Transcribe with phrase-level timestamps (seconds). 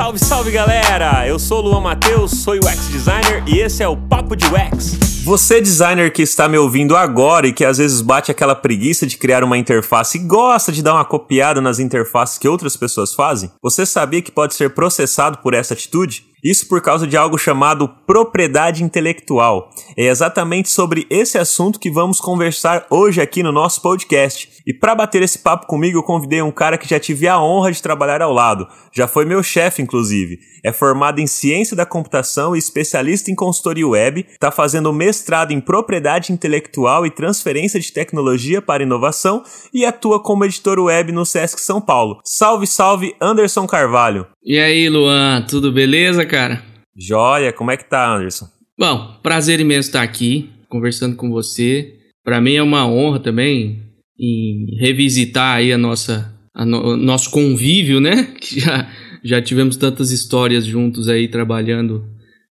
[0.00, 1.28] Salve, salve galera!
[1.28, 4.46] Eu sou o Luan Matheus, sou o UX Designer e esse é o Papo de
[4.46, 4.98] UX.
[5.22, 9.18] Você, designer que está me ouvindo agora e que às vezes bate aquela preguiça de
[9.18, 13.50] criar uma interface e gosta de dar uma copiada nas interfaces que outras pessoas fazem,
[13.62, 16.24] você sabia que pode ser processado por essa atitude?
[16.42, 19.68] Isso por causa de algo chamado propriedade intelectual.
[19.96, 24.48] É exatamente sobre esse assunto que vamos conversar hoje aqui no nosso podcast.
[24.66, 27.72] E para bater esse papo comigo, eu convidei um cara que já tive a honra
[27.72, 28.66] de trabalhar ao lado.
[28.92, 30.38] Já foi meu chefe, inclusive.
[30.64, 34.26] É formado em ciência da computação e especialista em consultoria web.
[34.28, 39.42] Está fazendo mestrado em propriedade intelectual e transferência de tecnologia para inovação
[39.72, 42.20] e atua como editor web no Sesc São Paulo.
[42.24, 44.26] Salve, salve, Anderson Carvalho.
[44.44, 46.62] E aí, Luan, tudo beleza, cara?
[46.96, 48.46] Joia, como é que tá, Anderson?
[48.78, 51.94] Bom, prazer imenso estar aqui conversando com você.
[52.24, 53.89] Para mim é uma honra também
[54.20, 58.34] em revisitar aí a nossa a no, nosso convívio, né?
[58.38, 58.88] Que já
[59.22, 62.04] já tivemos tantas histórias juntos aí trabalhando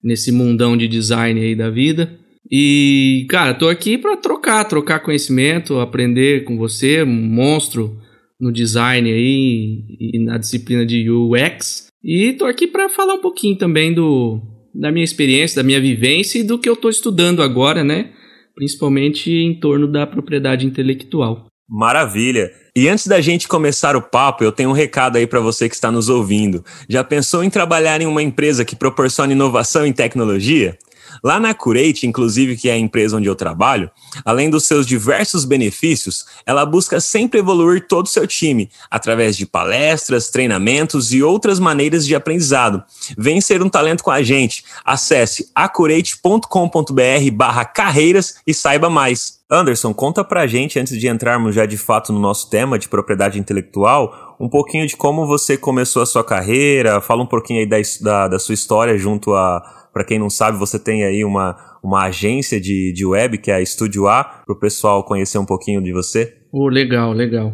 [0.04, 2.18] nesse mundão de design aí da vida.
[2.52, 8.00] E, cara, tô aqui para trocar, trocar conhecimento, aprender com você, um monstro
[8.40, 11.88] no design aí e na disciplina de UX.
[12.04, 14.42] E tô aqui para falar um pouquinho também do
[14.74, 18.12] da minha experiência, da minha vivência e do que eu tô estudando agora, né?
[18.56, 21.49] Principalmente em torno da propriedade intelectual.
[21.70, 22.52] Maravilha.
[22.76, 25.76] E antes da gente começar o papo, eu tenho um recado aí para você que
[25.76, 26.66] está nos ouvindo.
[26.90, 30.78] Já pensou em trabalhar em uma empresa que proporciona inovação em tecnologia?
[31.24, 33.90] Lá na Curate, inclusive, que é a empresa onde eu trabalho,
[34.24, 39.46] além dos seus diversos benefícios, ela busca sempre evoluir todo o seu time, através de
[39.46, 42.84] palestras, treinamentos e outras maneiras de aprendizado.
[43.18, 44.64] Vem ser um talento com a gente.
[44.84, 49.40] Acesse acurate.com.br barra carreiras e saiba mais.
[49.52, 53.40] Anderson, conta pra gente, antes de entrarmos já de fato no nosso tema de propriedade
[53.40, 57.78] intelectual, um pouquinho de como você começou a sua carreira, fala um pouquinho aí da,
[58.02, 62.06] da, da sua história junto a para quem não sabe, você tem aí uma, uma
[62.06, 65.84] agência de, de web, que é a Estúdio A, para o pessoal conhecer um pouquinho
[65.84, 66.38] de você.
[66.54, 67.54] Oh, legal, legal.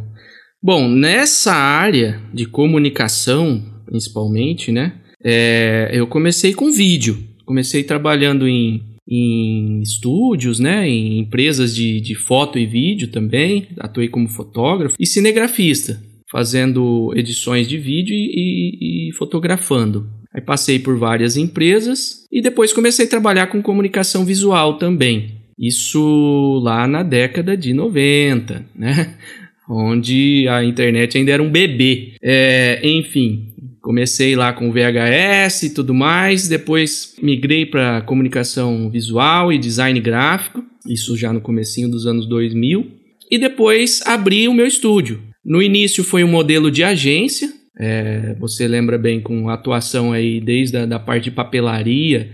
[0.62, 4.94] Bom, nessa área de comunicação, principalmente, né?
[5.24, 7.18] É, eu comecei com vídeo.
[7.48, 8.80] Comecei trabalhando em,
[9.10, 10.88] em estúdios, né?
[10.88, 13.70] Em empresas de, de foto e vídeo também.
[13.80, 16.00] Atuei como fotógrafo e cinegrafista,
[16.32, 20.08] fazendo edições de vídeo e, e, e fotografando.
[20.36, 25.36] Aí passei por várias empresas e depois comecei a trabalhar com comunicação visual também.
[25.58, 29.16] Isso lá na década de 90, né?
[29.70, 32.16] Onde a internet ainda era um bebê.
[32.22, 33.48] É, enfim,
[33.82, 40.64] comecei lá com VHS e tudo mais, depois migrei para comunicação visual e design gráfico,
[40.86, 42.92] isso já no comecinho dos anos 2000,
[43.32, 45.22] e depois abri o meu estúdio.
[45.44, 50.78] No início foi um modelo de agência, é, você lembra bem com atuação aí desde
[50.78, 52.32] a da parte de papelaria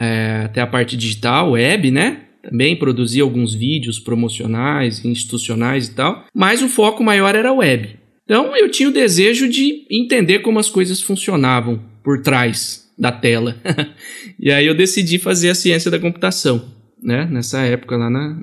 [0.00, 2.20] é, até a parte digital, web, né?
[2.42, 7.96] Também produzia alguns vídeos promocionais, institucionais e tal, mas o foco maior era web.
[8.24, 13.56] Então eu tinha o desejo de entender como as coisas funcionavam por trás da tela.
[14.38, 16.64] e aí eu decidi fazer a ciência da computação,
[17.02, 17.26] né?
[17.30, 18.38] Nessa época, lá na,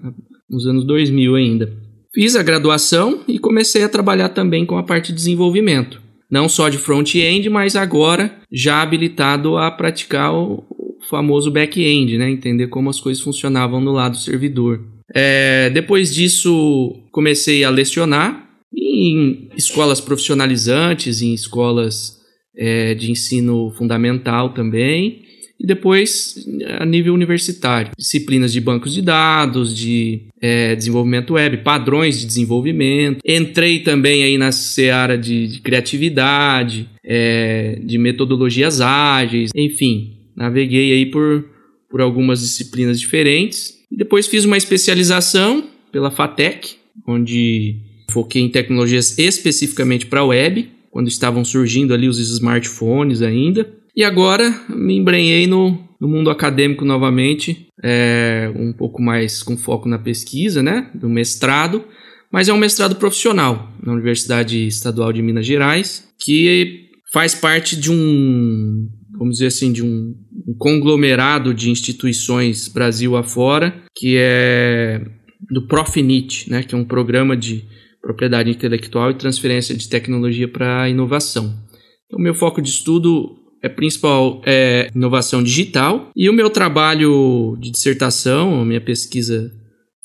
[0.50, 1.72] nos anos 2000 ainda.
[2.14, 6.01] Fiz a graduação e comecei a trabalhar também com a parte de desenvolvimento
[6.31, 10.64] não só de front-end, mas agora já habilitado a praticar o
[11.09, 12.31] famoso back-end, né?
[12.31, 14.81] entender como as coisas funcionavam no lado do servidor.
[15.14, 22.18] É, depois disso, comecei a lecionar em escolas profissionalizantes, em escolas
[22.56, 25.24] é, de ensino fundamental também,
[25.62, 26.44] e depois
[26.80, 27.92] a nível universitário.
[27.96, 33.20] Disciplinas de bancos de dados, de é, desenvolvimento web, padrões de desenvolvimento.
[33.24, 41.06] Entrei também aí na seara de, de criatividade, é, de metodologias ágeis, enfim, naveguei aí
[41.06, 41.46] por,
[41.88, 43.76] por algumas disciplinas diferentes.
[43.92, 46.72] E depois fiz uma especialização pela FATEC,
[47.08, 47.76] onde
[48.10, 53.81] foquei em tecnologias especificamente para web, quando estavam surgindo ali os smartphones ainda.
[53.96, 59.88] E agora me embrenhei no, no mundo acadêmico novamente, é, um pouco mais com foco
[59.88, 60.90] na pesquisa, né?
[60.96, 61.84] Do mestrado,
[62.32, 67.91] mas é um mestrado profissional na Universidade Estadual de Minas Gerais, que faz parte de
[67.91, 70.16] um, vamos dizer assim, de um,
[70.47, 75.02] um conglomerado de instituições Brasil afora, que é
[75.49, 76.64] do Profinit, né?
[76.64, 77.66] Que é um programa de
[78.02, 81.53] propriedade intelectual e transferência de tecnologia para inovação.
[82.08, 87.69] Então, meu foco de estudo é principal é inovação digital e o meu trabalho de
[87.72, 89.52] dissertação, minha pesquisa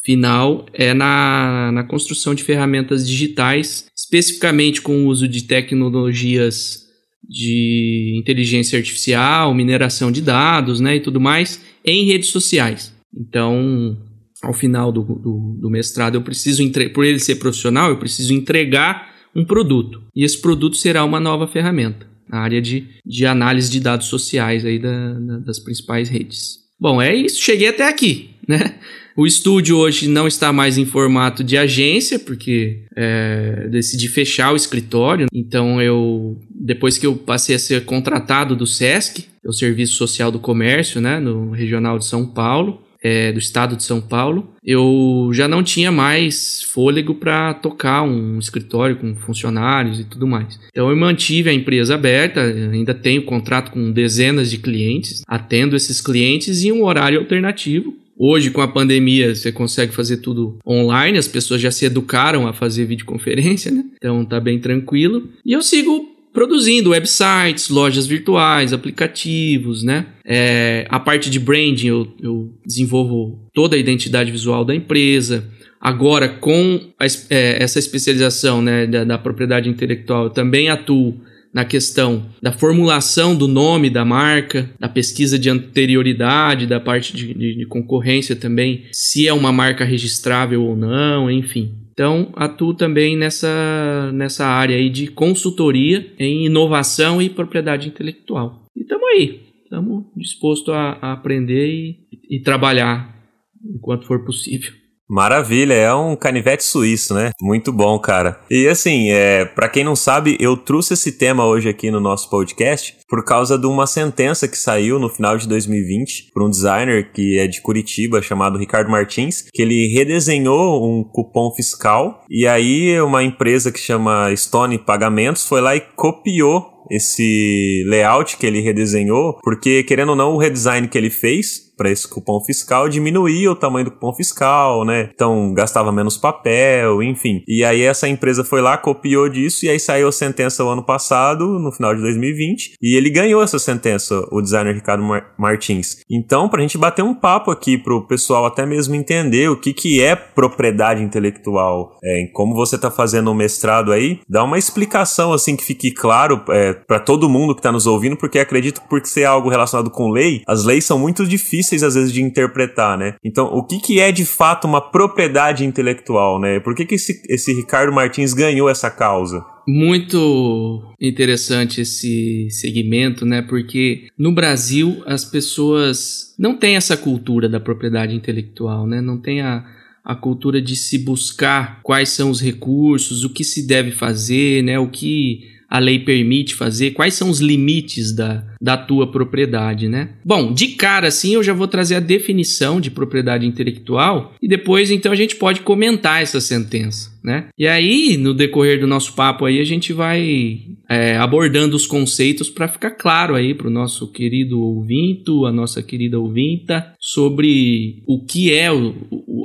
[0.04, 6.86] final é na, na construção de ferramentas digitais, especificamente com o uso de tecnologias
[7.28, 12.94] de inteligência artificial, mineração de dados, né, e tudo mais, em redes sociais.
[13.12, 13.98] Então,
[14.40, 16.62] ao final do, do, do mestrado, eu preciso,
[16.94, 20.02] por ele ser profissional, eu preciso entregar um produto.
[20.14, 24.64] E esse produto será uma nova ferramenta na área de, de análise de dados sociais
[24.64, 26.58] aí da, da, das principais redes.
[26.78, 27.42] Bom, é isso.
[27.42, 28.74] Cheguei até aqui, né?
[29.16, 34.56] O estúdio hoje não está mais em formato de agência, porque é, decidi fechar o
[34.56, 35.26] escritório.
[35.32, 40.30] Então eu, depois que eu passei a ser contratado do SESC, é o Serviço Social
[40.30, 45.30] do Comércio, né, no Regional de São Paulo, é, do estado de São Paulo, eu
[45.32, 50.58] já não tinha mais fôlego para tocar um escritório com funcionários e tudo mais.
[50.70, 56.00] Então eu mantive a empresa aberta, ainda tenho contrato com dezenas de clientes, atendo esses
[56.00, 57.96] clientes em um horário alternativo.
[58.18, 62.52] Hoje, com a pandemia, você consegue fazer tudo online, as pessoas já se educaram a
[62.52, 63.84] fazer videoconferência, né?
[63.96, 65.28] Então tá bem tranquilo.
[65.44, 70.04] E eu sigo produzindo websites, lojas virtuais, aplicativos, né?
[70.22, 75.48] É, a parte de branding eu, eu, desenvolvo toda a identidade visual da empresa.
[75.80, 81.18] Agora, com a, é, essa especialização né, da, da propriedade intelectual, eu também atuo
[81.54, 87.32] na questão da formulação do nome da marca, da pesquisa de anterioridade, da parte de,
[87.32, 91.85] de, de concorrência também, se é uma marca registrável ou não, enfim.
[91.96, 98.66] Então, atuo também nessa, nessa área aí de consultoria em inovação e propriedade intelectual.
[98.76, 103.16] E estamos aí, estamos dispostos a, a aprender e, e trabalhar
[103.64, 104.74] enquanto for possível.
[105.08, 107.30] Maravilha, é um canivete suíço, né?
[107.40, 108.40] Muito bom, cara.
[108.50, 112.28] E assim, é, para quem não sabe, eu trouxe esse tema hoje aqui no nosso
[112.28, 117.12] podcast por causa de uma sentença que saiu no final de 2020 por um designer
[117.12, 123.00] que é de Curitiba chamado Ricardo Martins, que ele redesenhou um cupom fiscal e aí
[123.00, 129.38] uma empresa que chama Stone Pagamentos foi lá e copiou esse layout que ele redesenhou,
[129.42, 133.54] porque querendo ou não, o redesign que ele fez para esse cupom fiscal diminuía o
[133.56, 135.10] tamanho do cupom fiscal, né?
[135.12, 137.42] Então gastava menos papel, enfim.
[137.46, 140.82] E aí essa empresa foi lá, copiou disso e aí saiu a sentença o ano
[140.82, 145.04] passado, no final de 2020, e ele ganhou essa sentença, o designer Ricardo
[145.38, 145.98] Martins.
[146.10, 150.02] Então, pra gente bater um papo aqui pro pessoal até mesmo entender o que que
[150.02, 155.32] é propriedade intelectual, é, como você tá fazendo o um mestrado aí, dá uma explicação
[155.32, 158.88] assim que fique claro é, para todo mundo que tá nos ouvindo, porque acredito que
[158.88, 162.98] por ser algo relacionado com lei, as leis são muito difíceis às vezes de interpretar,
[162.98, 163.14] né?
[163.24, 166.60] Então, o que, que é de fato uma propriedade intelectual, né?
[166.60, 169.44] Por que, que esse, esse Ricardo Martins ganhou essa causa?
[169.68, 173.42] Muito interessante esse segmento, né?
[173.42, 179.00] Porque no Brasil as pessoas não têm essa cultura da propriedade intelectual, né?
[179.00, 179.64] Não tem a,
[180.04, 184.78] a cultura de se buscar quais são os recursos, o que se deve fazer, né?
[184.78, 190.10] O que a lei permite fazer, quais são os limites da, da tua propriedade, né?
[190.24, 194.90] Bom, de cara assim eu já vou trazer a definição de propriedade intelectual e depois
[194.90, 197.48] então a gente pode comentar essa sentença né?
[197.58, 202.48] E aí, no decorrer do nosso papo aí, a gente vai é, abordando os conceitos
[202.48, 208.24] para ficar claro aí para o nosso querido ouvinte, a nossa querida ouvinta, sobre o
[208.24, 208.94] que é o,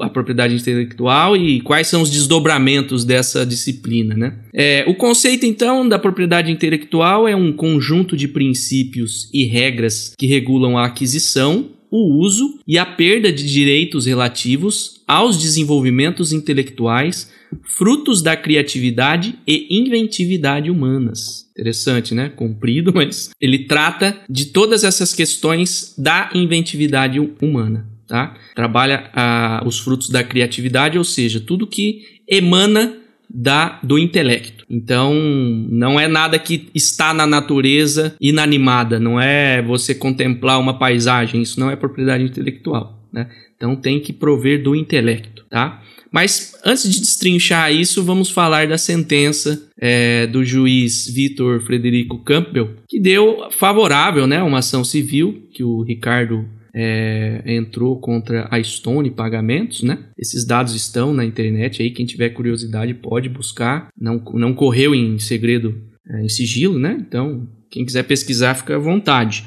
[0.01, 4.37] a propriedade intelectual e quais são os desdobramentos dessa disciplina, né?
[4.53, 10.25] É, o conceito, então, da propriedade intelectual é um conjunto de princípios e regras que
[10.25, 17.29] regulam a aquisição, o uso e a perda de direitos relativos aos desenvolvimentos intelectuais
[17.63, 21.49] frutos da criatividade e inventividade humanas.
[21.51, 22.29] Interessante, né?
[22.29, 27.90] Comprido, mas ele trata de todas essas questões da inventividade humana.
[28.11, 28.35] Tá?
[28.53, 32.97] Trabalha ah, os frutos da criatividade, ou seja, tudo que emana
[33.29, 34.65] da, do intelecto.
[34.69, 41.41] Então, não é nada que está na natureza inanimada, não é você contemplar uma paisagem,
[41.41, 43.01] isso não é propriedade intelectual.
[43.13, 43.29] Né?
[43.55, 45.45] Então, tem que prover do intelecto.
[45.49, 45.81] Tá?
[46.11, 52.75] Mas antes de destrinchar isso, vamos falar da sentença é, do juiz Vitor Frederico Campbell,
[52.89, 59.11] que deu favorável né, uma ação civil que o Ricardo é, entrou contra a Stone
[59.11, 59.99] Pagamentos, né?
[60.17, 63.89] Esses dados estão na internet aí, quem tiver curiosidade pode buscar.
[63.99, 66.97] Não, não correu em segredo, é, em sigilo, né?
[66.99, 69.45] Então, quem quiser pesquisar, fica à vontade.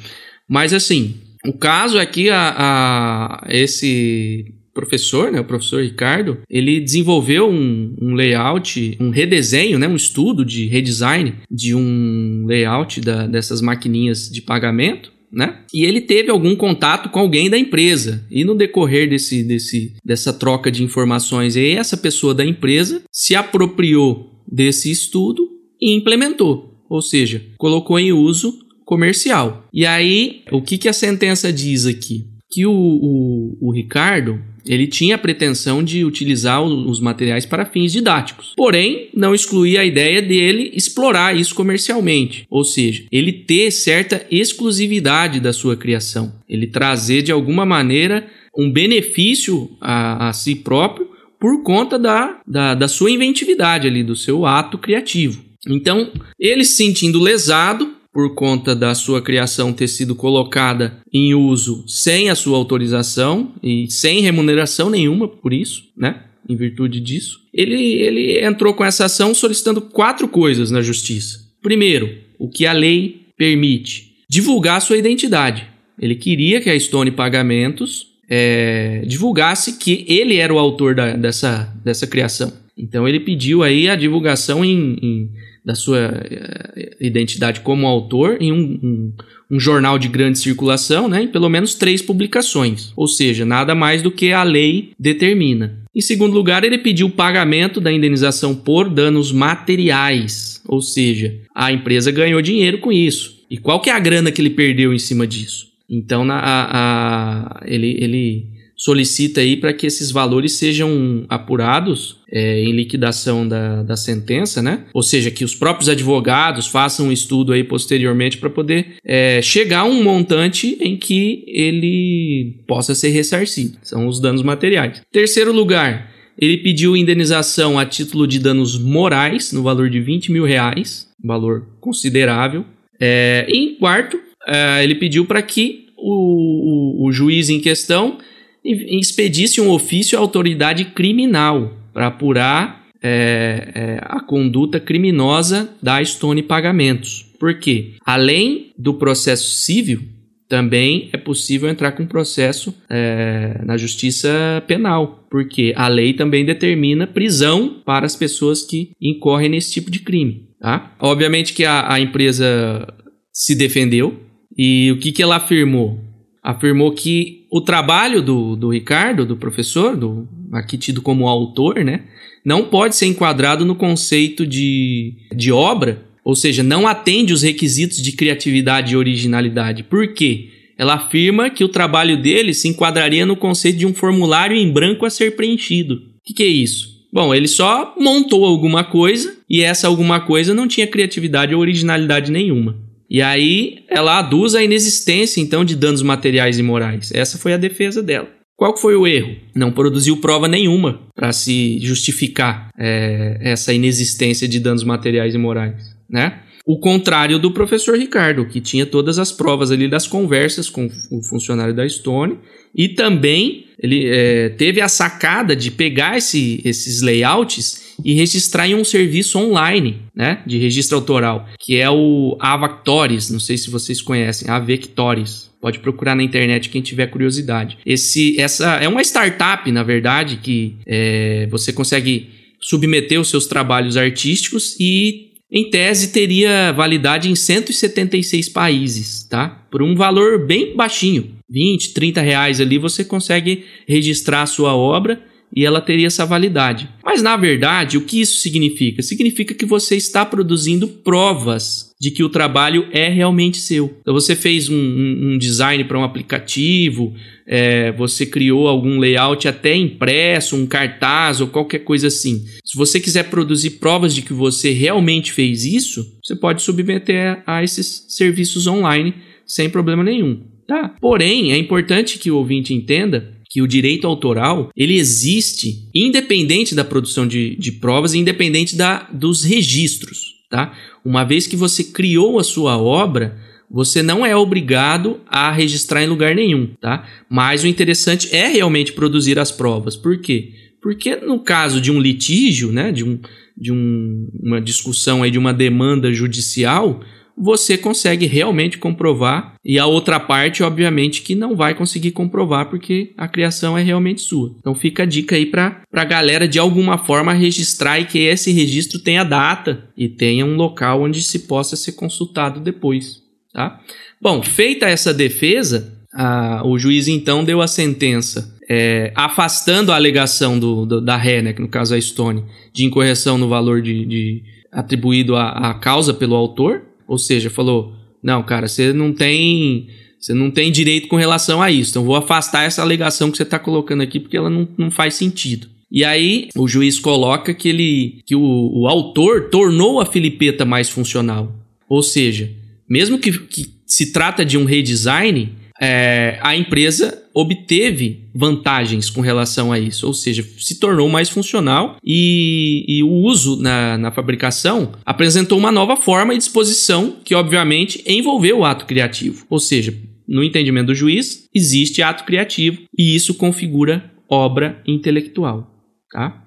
[0.48, 1.16] Mas assim,
[1.46, 8.14] o caso aqui, a, a esse professor, né, o professor Ricardo, ele desenvolveu um, um,
[8.14, 14.42] layout, um redesenho, né, um estudo de redesign de um layout da, dessas maquininhas de
[14.42, 15.13] pagamento.
[15.34, 15.58] Né?
[15.72, 18.24] E ele teve algum contato com alguém da empresa.
[18.30, 24.30] E no decorrer desse, desse, dessa troca de informações, essa pessoa da empresa se apropriou
[24.50, 25.48] desse estudo
[25.80, 26.72] e implementou.
[26.88, 29.66] ou seja, colocou em uso comercial.
[29.72, 32.26] E aí, o que, que a sentença diz aqui?
[32.50, 37.92] Que o, o, o Ricardo ele tinha a pretensão de utilizar os materiais para fins
[37.92, 38.52] didáticos.
[38.56, 45.40] Porém, não excluía a ideia dele explorar isso comercialmente, ou seja, ele ter certa exclusividade
[45.40, 51.62] da sua criação, ele trazer de alguma maneira um benefício a, a si próprio por
[51.62, 55.44] conta da, da, da sua inventividade ali, do seu ato criativo.
[55.68, 61.84] Então, ele se sentindo lesado, por conta da sua criação ter sido colocada em uso
[61.86, 66.24] sem a sua autorização e sem remuneração nenhuma por isso, né?
[66.46, 71.38] Em virtude disso, ele, ele entrou com essa ação solicitando quatro coisas na justiça.
[71.62, 75.66] Primeiro, o que a lei permite: divulgar sua identidade.
[75.98, 81.72] Ele queria que a Stone Pagamentos é, divulgasse que ele era o autor da, dessa,
[81.84, 82.52] dessa criação.
[82.76, 85.30] Então ele pediu aí a divulgação em, em
[85.64, 89.12] da sua uh, identidade como autor em um, um,
[89.50, 94.02] um, jornal de grande circulação, né, em pelo menos três publicações, ou seja, nada mais
[94.02, 95.78] do que a lei determina.
[95.94, 101.72] Em segundo lugar, ele pediu o pagamento da indenização por danos materiais, ou seja, a
[101.72, 103.44] empresa ganhou dinheiro com isso.
[103.48, 105.68] E qual que é a grana que ele perdeu em cima disso?
[105.88, 112.60] Então, na, a, a, ele, ele solicita aí para que esses valores sejam apurados é,
[112.60, 114.84] em liquidação da, da sentença, né?
[114.92, 119.80] Ou seja, que os próprios advogados façam um estudo aí posteriormente para poder é, chegar
[119.80, 123.78] a um montante em que ele possa ser ressarcido.
[123.82, 125.02] São os danos materiais.
[125.12, 130.44] Terceiro lugar, ele pediu indenização a título de danos morais no valor de 20 mil
[130.44, 132.64] reais, valor considerável.
[133.00, 138.18] É, em quarto, é, ele pediu para que o, o, o juiz em questão
[138.64, 146.42] expedisse um ofício à autoridade criminal para apurar é, é, a conduta criminosa da Stone
[146.42, 147.26] Pagamentos.
[147.38, 147.96] Por quê?
[148.04, 150.00] Além do processo civil,
[150.48, 157.06] também é possível entrar com processo é, na justiça penal, porque a lei também determina
[157.06, 160.48] prisão para as pessoas que incorrem nesse tipo de crime.
[160.60, 160.94] Tá?
[160.98, 162.86] Obviamente que a, a empresa
[163.32, 164.20] se defendeu
[164.56, 166.03] e o que, que ela afirmou?
[166.44, 172.02] Afirmou que o trabalho do, do Ricardo, do professor, do, aqui tido como autor, né,
[172.44, 178.02] não pode ser enquadrado no conceito de, de obra, ou seja, não atende os requisitos
[178.02, 179.82] de criatividade e originalidade.
[179.82, 180.50] Por quê?
[180.76, 185.06] Ela afirma que o trabalho dele se enquadraria no conceito de um formulário em branco
[185.06, 185.94] a ser preenchido.
[185.94, 186.94] O que, que é isso?
[187.12, 192.30] Bom, ele só montou alguma coisa e essa alguma coisa não tinha criatividade ou originalidade
[192.30, 192.76] nenhuma.
[193.14, 197.12] E aí ela aduz a inexistência então de danos materiais e morais.
[197.14, 198.28] Essa foi a defesa dela.
[198.56, 199.36] Qual foi o erro?
[199.54, 205.96] Não produziu prova nenhuma para se justificar é, essa inexistência de danos materiais e morais,
[206.10, 206.40] né?
[206.66, 211.22] O contrário do professor Ricardo, que tinha todas as provas ali das conversas com o
[211.22, 212.38] funcionário da Stone
[212.74, 218.74] e também ele é, teve a sacada de pegar esse, esses layouts e registrar em
[218.74, 224.00] um serviço online, né, de registro autoral, que é o Avactores, não sei se vocês
[224.00, 225.52] conhecem, Avectores.
[225.60, 227.78] Pode procurar na internet quem tiver curiosidade.
[227.86, 232.30] Esse, essa é uma startup, na verdade, que é, você consegue
[232.60, 239.64] submeter os seus trabalhos artísticos e em tese teria validade em 176 países, tá?
[239.70, 245.22] Por um valor bem baixinho, 20, 30 reais ali você consegue registrar a sua obra
[245.54, 246.88] e ela teria essa validade.
[247.04, 249.02] Mas na verdade, o que isso significa?
[249.02, 253.96] Significa que você está produzindo provas de que o trabalho é realmente seu.
[254.00, 257.14] Então você fez um, um, design para um aplicativo,
[257.46, 262.44] é, você criou algum layout até impresso, um cartaz ou qualquer coisa assim.
[262.64, 267.62] Se você quiser produzir provas de que você realmente fez isso, você pode submeter a
[267.62, 269.14] esses serviços online
[269.46, 270.42] sem problema nenhum.
[270.66, 270.94] Tá?
[271.00, 276.82] Porém, é importante que o ouvinte entenda que o direito autoral ele existe independente da
[276.82, 280.42] produção de, de provas e independente da, dos registros.
[280.50, 280.76] Tá?
[281.04, 283.38] Uma vez que você criou a sua obra,
[283.70, 287.08] você não é obrigado a registrar em lugar nenhum, tá?
[287.30, 289.94] Mas o interessante é realmente produzir as provas.
[289.94, 290.50] Por quê?
[290.82, 293.20] Porque no caso de um litígio, né, de, um,
[293.56, 297.00] de um, uma discussão aí de uma demanda judicial,
[297.36, 303.12] você consegue realmente comprovar e a outra parte, obviamente, que não vai conseguir comprovar porque
[303.16, 304.54] a criação é realmente sua.
[304.58, 308.52] Então fica a dica aí para a galera de alguma forma registrar e que esse
[308.52, 313.22] registro tenha data e tenha um local onde se possa ser consultado depois.
[313.52, 313.80] Tá?
[314.20, 320.58] Bom, feita essa defesa, a, o juiz então deu a sentença é, afastando a alegação
[320.58, 323.82] do, do, da ré, né, que no caso é a Stone, de incorreção no valor
[323.82, 329.12] de, de atribuído a, a causa pelo autor, ou seja, falou: não, cara, você não
[329.12, 329.88] tem.
[330.18, 331.90] Você não tem direito com relação a isso.
[331.90, 335.14] Então vou afastar essa alegação que você está colocando aqui porque ela não, não faz
[335.14, 335.68] sentido.
[335.92, 340.88] E aí o juiz coloca que ele que o, o autor tornou a filipeta mais
[340.88, 341.54] funcional.
[341.86, 342.50] Ou seja,
[342.88, 345.52] mesmo que, que se trata de um redesign,
[345.84, 351.98] é, a empresa obteve vantagens com relação a isso, ou seja, se tornou mais funcional
[352.02, 358.02] e, e o uso na, na, fabricação apresentou uma nova forma e disposição que, obviamente,
[358.06, 359.44] envolveu o ato criativo.
[359.50, 359.94] Ou seja,
[360.26, 365.70] no entendimento do juiz, existe ato criativo e isso configura obra intelectual.
[366.10, 366.44] Tá?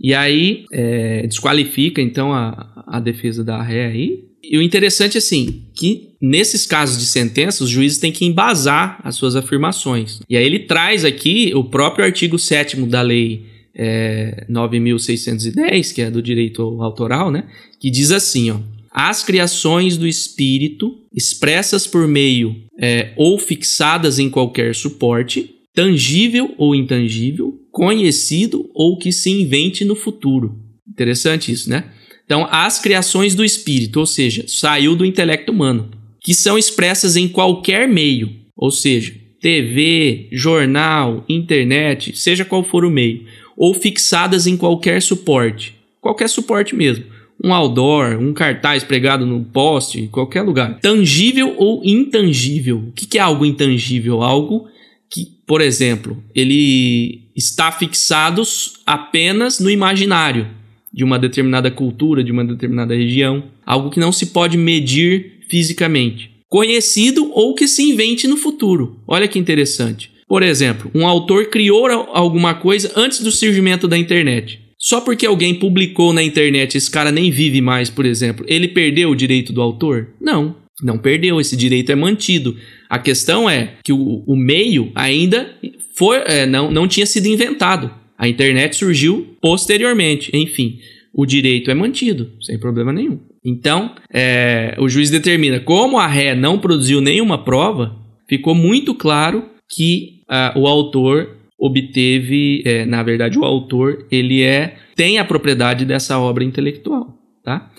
[0.00, 5.64] E aí é, desqualifica então a, a defesa da ré aí e o interessante, assim,
[5.74, 10.20] que nesses casos de sentença, os juízes têm que embasar as suas afirmações.
[10.28, 13.44] E aí ele traz aqui o próprio artigo 7 da lei
[13.74, 17.48] é, 9.610, que é do direito autoral, né?
[17.78, 18.58] Que diz assim, ó.
[18.92, 26.74] As criações do espírito, expressas por meio é, ou fixadas em qualquer suporte, tangível ou
[26.74, 30.58] intangível, conhecido ou que se invente no futuro.
[30.88, 31.84] Interessante isso, né?
[32.30, 37.26] Então, as criações do espírito, ou seja, saiu do intelecto humano, que são expressas em
[37.26, 43.24] qualquer meio, ou seja, TV, jornal, internet, seja qual for o meio,
[43.56, 47.04] ou fixadas em qualquer suporte, qualquer suporte mesmo,
[47.42, 50.78] um outdoor, um cartaz pregado no poste, qualquer lugar.
[50.78, 52.78] Tangível ou intangível?
[52.78, 54.22] O que é algo intangível?
[54.22, 54.68] Algo
[55.10, 58.44] que, por exemplo, ele está fixado
[58.86, 60.59] apenas no imaginário
[60.92, 66.30] de uma determinada cultura, de uma determinada região, algo que não se pode medir fisicamente.
[66.48, 68.98] Conhecido ou que se invente no futuro.
[69.06, 70.10] Olha que interessante.
[70.26, 74.60] Por exemplo, um autor criou alguma coisa antes do surgimento da internet.
[74.78, 79.10] Só porque alguém publicou na internet, esse cara nem vive mais, por exemplo, ele perdeu
[79.10, 80.08] o direito do autor?
[80.20, 82.56] Não, não perdeu, esse direito é mantido.
[82.88, 85.54] A questão é que o, o meio ainda
[85.94, 87.90] foi, é, não, não tinha sido inventado.
[88.20, 90.30] A internet surgiu posteriormente.
[90.36, 90.78] Enfim,
[91.14, 93.18] o direito é mantido, sem problema nenhum.
[93.42, 97.96] Então, é, o juiz determina, como a ré não produziu nenhuma prova,
[98.28, 104.76] ficou muito claro que uh, o autor obteve, é, na verdade, o autor ele é
[104.94, 107.70] tem a propriedade dessa obra intelectual, tá?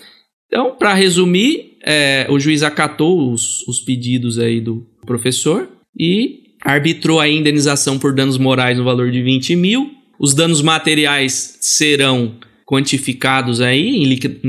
[0.48, 7.20] Então, para resumir, é, o juiz acatou os, os pedidos aí do professor e arbitrou
[7.20, 13.60] a indenização por danos morais no valor de 20 mil os danos materiais serão quantificados
[13.60, 14.04] aí em,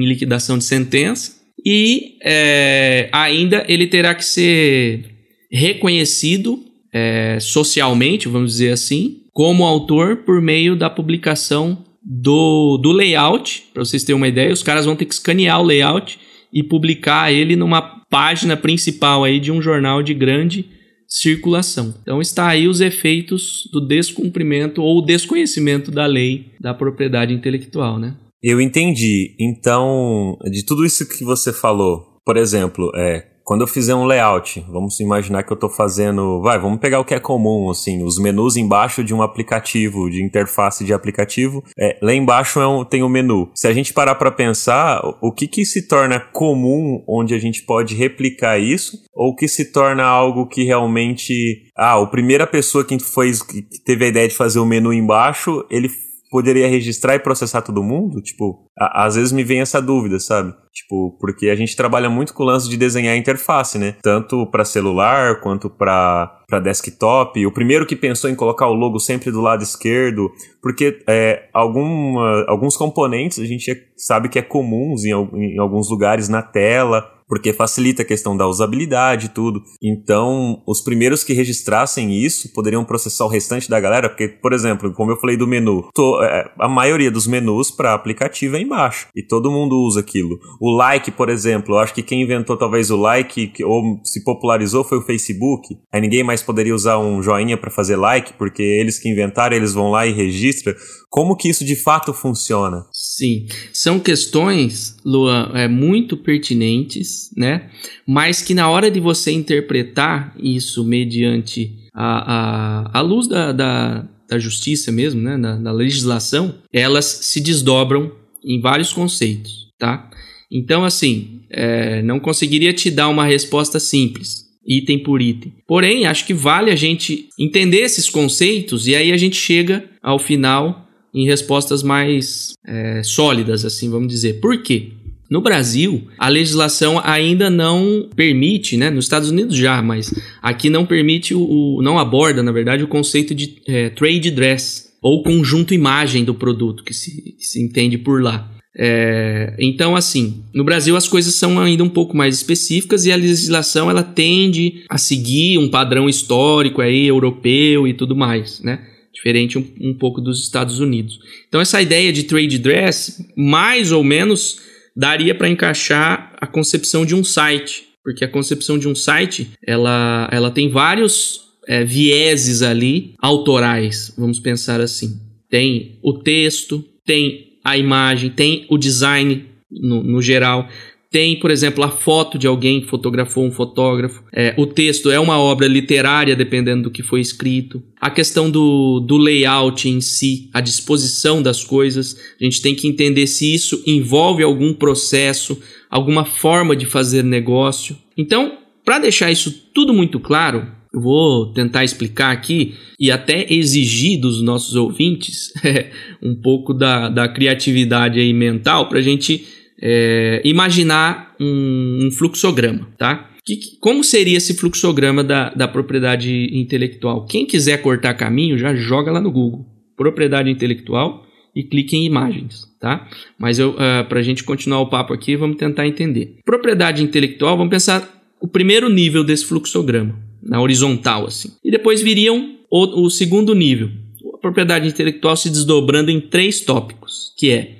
[0.05, 1.33] liquidação de sentença
[1.65, 5.05] e é, ainda ele terá que ser
[5.51, 13.63] reconhecido é, socialmente, vamos dizer assim, como autor por meio da publicação do, do layout.
[13.73, 16.19] Para vocês terem uma ideia, os caras vão ter que escanear o layout
[16.53, 17.81] e publicar ele numa
[18.11, 20.65] página principal aí de um jornal de grande
[21.13, 21.93] circulação.
[22.01, 28.15] Então está aí os efeitos do descumprimento ou desconhecimento da lei da propriedade intelectual, né?
[28.41, 29.35] Eu entendi.
[29.39, 34.63] Então, de tudo isso que você falou, por exemplo, é, quando eu fizer um layout,
[34.69, 38.17] vamos imaginar que eu estou fazendo, vai, vamos pegar o que é comum, assim, os
[38.17, 43.03] menus embaixo de um aplicativo, de interface de aplicativo, é, lá embaixo é um, tem
[43.03, 43.51] o um menu.
[43.53, 47.63] Se a gente parar para pensar, o que que se torna comum onde a gente
[47.63, 51.33] pode replicar isso, ou que se torna algo que realmente,
[51.77, 55.65] ah, a primeira pessoa que foi que teve a ideia de fazer o menu embaixo,
[55.69, 55.89] ele
[56.33, 58.19] poderia registrar e processar todo mundo?
[58.19, 60.51] Tipo, às vezes me vem essa dúvida, sabe?
[60.73, 63.95] Tipo, porque a gente trabalha muito com o lance de desenhar interface, né?
[64.01, 67.45] Tanto para celular quanto para desktop.
[67.45, 70.31] O primeiro que pensou em colocar o logo sempre do lado esquerdo,
[70.61, 76.27] porque é, alguma, alguns componentes a gente sabe que é comuns em, em alguns lugares
[76.27, 79.63] na tela porque facilita a questão da usabilidade e tudo.
[79.81, 84.93] Então, os primeiros que registrassem isso poderiam processar o restante da galera, porque, por exemplo,
[84.93, 89.07] como eu falei do menu, tô, é, a maioria dos menus para aplicativo é embaixo
[89.15, 90.39] e todo mundo usa aquilo.
[90.61, 94.23] O like, por exemplo, eu acho que quem inventou talvez o like que, ou se
[94.23, 95.75] popularizou foi o Facebook.
[95.91, 99.73] Aí ninguém mais poderia usar um joinha para fazer like, porque eles que inventaram, eles
[99.73, 100.75] vão lá e registram.
[101.09, 102.85] Como que isso de fato funciona?
[102.91, 107.69] Sim, são questões, Luan, é, muito pertinentes, né?
[108.07, 114.07] Mas que na hora de você interpretar isso mediante a, a, a luz da, da,
[114.27, 115.37] da justiça mesmo, né?
[115.61, 118.11] Da legislação, elas se desdobram
[118.43, 120.09] em vários conceitos, tá?
[120.51, 125.53] Então, assim, é, não conseguiria te dar uma resposta simples, item por item.
[125.67, 130.19] Porém, acho que vale a gente entender esses conceitos e aí a gente chega ao
[130.19, 134.39] final em respostas mais é, sólidas, assim, vamos dizer.
[134.39, 134.91] Por quê?
[135.29, 138.89] No Brasil, a legislação ainda não permite, né?
[138.89, 141.41] Nos Estados Unidos já, mas aqui não permite o,
[141.77, 146.33] o não aborda, na verdade, o conceito de é, trade dress ou conjunto imagem do
[146.33, 148.49] produto que se, que se entende por lá.
[148.75, 153.15] É, então, assim, no Brasil as coisas são ainda um pouco mais específicas e a
[153.15, 158.79] legislação ela tende a seguir um padrão histórico aí europeu e tudo mais, né?
[159.13, 161.19] Diferente um, um pouco dos Estados Unidos.
[161.47, 164.59] Então, essa ideia de trade dress, mais ou menos,
[164.95, 170.29] daria para encaixar a concepção de um site, porque a concepção de um site ela,
[170.31, 175.19] ela tem vários é, vieses ali autorais, vamos pensar assim.
[175.49, 180.67] Tem o texto, tem a imagem, tem o design no, no geral,
[181.13, 184.23] tem, por exemplo, a foto de alguém que fotografou um fotógrafo.
[184.33, 187.83] É, o texto é uma obra literária, dependendo do que foi escrito.
[188.01, 192.17] A questão do, do layout em si, a disposição das coisas.
[192.41, 197.95] A gente tem que entender se isso envolve algum processo, alguma forma de fazer negócio.
[198.17, 204.19] Então, para deixar isso tudo muito claro, eu vou tentar explicar aqui e até exigir
[204.19, 205.53] dos nossos ouvintes
[206.23, 212.87] um pouco da, da criatividade aí mental para a gente é, imaginar um, um, fluxograma,
[212.97, 213.29] tá?
[213.43, 217.25] Que, como seria esse fluxograma da, da propriedade intelectual?
[217.25, 219.65] Quem quiser cortar caminho, já joga lá no Google.
[219.97, 223.09] Propriedade intelectual e clique em imagens, tá?
[223.37, 226.37] Mas uh, ah, para a gente continuar o papo aqui, vamos tentar entender.
[226.45, 231.49] Propriedade intelectual, vamos pensar o primeiro nível desse fluxograma na horizontal, assim.
[231.63, 233.89] E depois viriam o, o segundo nível,
[234.33, 237.75] a propriedade intelectual se desdobrando em três tópicos, que é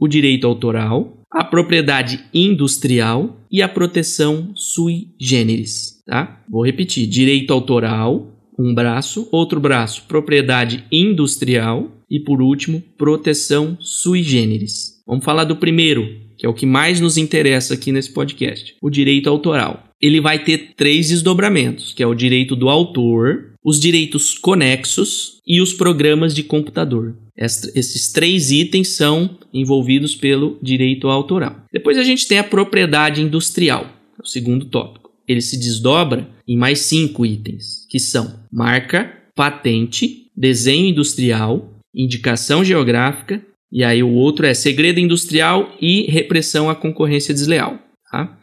[0.00, 6.42] o direito autoral, a propriedade industrial e a proteção sui generis, tá?
[6.48, 14.22] Vou repetir: direito autoral, um braço, outro braço, propriedade industrial e por último, proteção sui
[14.22, 15.02] generis.
[15.06, 18.90] Vamos falar do primeiro, que é o que mais nos interessa aqui nesse podcast, o
[18.90, 24.36] direito autoral ele vai ter três desdobramentos, que é o direito do autor, os direitos
[24.38, 27.16] conexos e os programas de computador.
[27.36, 31.64] Esses três itens são envolvidos pelo direito autoral.
[31.72, 33.88] Depois a gente tem a propriedade industrial,
[34.20, 35.10] o segundo tópico.
[35.26, 43.42] Ele se desdobra em mais cinco itens, que são marca, patente, desenho industrial, indicação geográfica,
[43.70, 47.78] e aí o outro é segredo industrial e repressão à concorrência desleal.
[48.10, 48.38] Tá?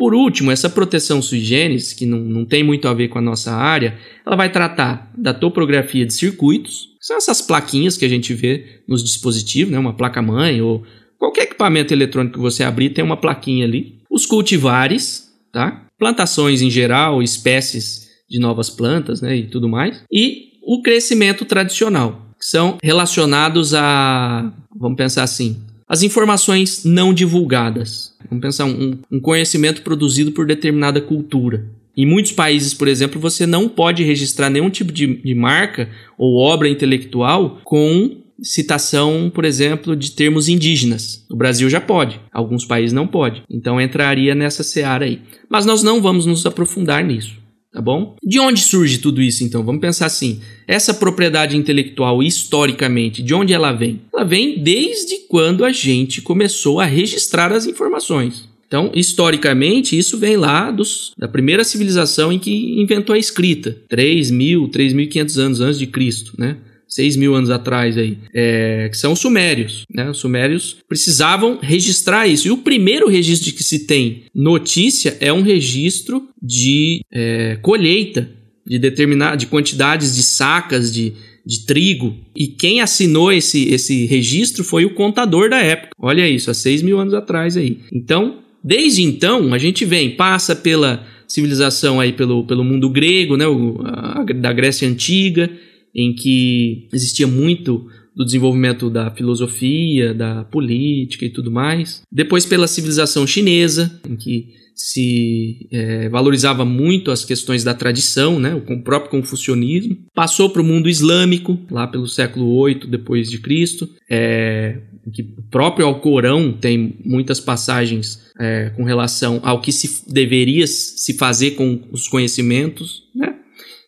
[0.00, 3.20] Por último, essa proteção sui generis, que não, não tem muito a ver com a
[3.20, 8.08] nossa área, ela vai tratar da topografia de circuitos, que são essas plaquinhas que a
[8.08, 9.78] gente vê nos dispositivos, né?
[9.78, 10.82] uma placa-mãe ou
[11.18, 13.98] qualquer equipamento eletrônico que você abrir tem uma plaquinha ali.
[14.10, 15.86] Os cultivares, tá?
[15.98, 19.36] plantações em geral, espécies de novas plantas né?
[19.36, 20.02] e tudo mais.
[20.10, 25.60] E o crescimento tradicional, que são relacionados a, vamos pensar assim,
[25.90, 28.14] as informações não divulgadas.
[28.28, 31.66] Vamos pensar um, um conhecimento produzido por determinada cultura.
[31.96, 36.36] Em muitos países, por exemplo, você não pode registrar nenhum tipo de, de marca ou
[36.36, 41.26] obra intelectual com citação, por exemplo, de termos indígenas.
[41.28, 43.42] O Brasil já pode, alguns países não pode.
[43.50, 45.20] Então entraria nessa seara aí.
[45.48, 47.39] Mas nós não vamos nos aprofundar nisso
[47.72, 48.16] tá bom?
[48.22, 49.64] De onde surge tudo isso então?
[49.64, 54.00] Vamos pensar assim: essa propriedade intelectual historicamente, de onde ela vem?
[54.14, 58.48] Ela vem desde quando a gente começou a registrar as informações.
[58.66, 64.30] Então, historicamente, isso vem lá dos, da primeira civilização em que inventou a escrita, 3
[64.30, 66.56] mil, 3.500 anos antes de Cristo, né?
[66.90, 69.84] 6 mil anos atrás aí, é, que são os sumérios.
[69.88, 70.10] Né?
[70.10, 72.48] Os sumérios precisavam registrar isso.
[72.48, 78.28] E o primeiro registro que se tem notícia é um registro de é, colheita
[78.66, 81.12] de determinada de quantidades de sacas de,
[81.46, 82.16] de trigo.
[82.36, 85.90] E quem assinou esse, esse registro foi o contador da época.
[85.98, 87.78] Olha isso, há 6 mil anos atrás aí.
[87.92, 93.46] Então, desde então, a gente vem, passa pela civilização aí pelo, pelo mundo grego, né,
[93.46, 95.48] o, a, da Grécia Antiga,
[95.94, 102.02] em que existia muito do desenvolvimento da filosofia, da política e tudo mais.
[102.10, 108.54] Depois pela civilização chinesa, em que se é, valorizava muito as questões da tradição, né,
[108.54, 109.96] o próprio confucionismo.
[110.14, 114.78] Passou para o mundo islâmico, lá pelo século 8 depois de Cristo, é,
[115.12, 121.14] que o próprio Alcorão tem muitas passagens é, com relação ao que se deveria se
[121.14, 123.04] fazer com os conhecimentos.
[123.14, 123.34] Né?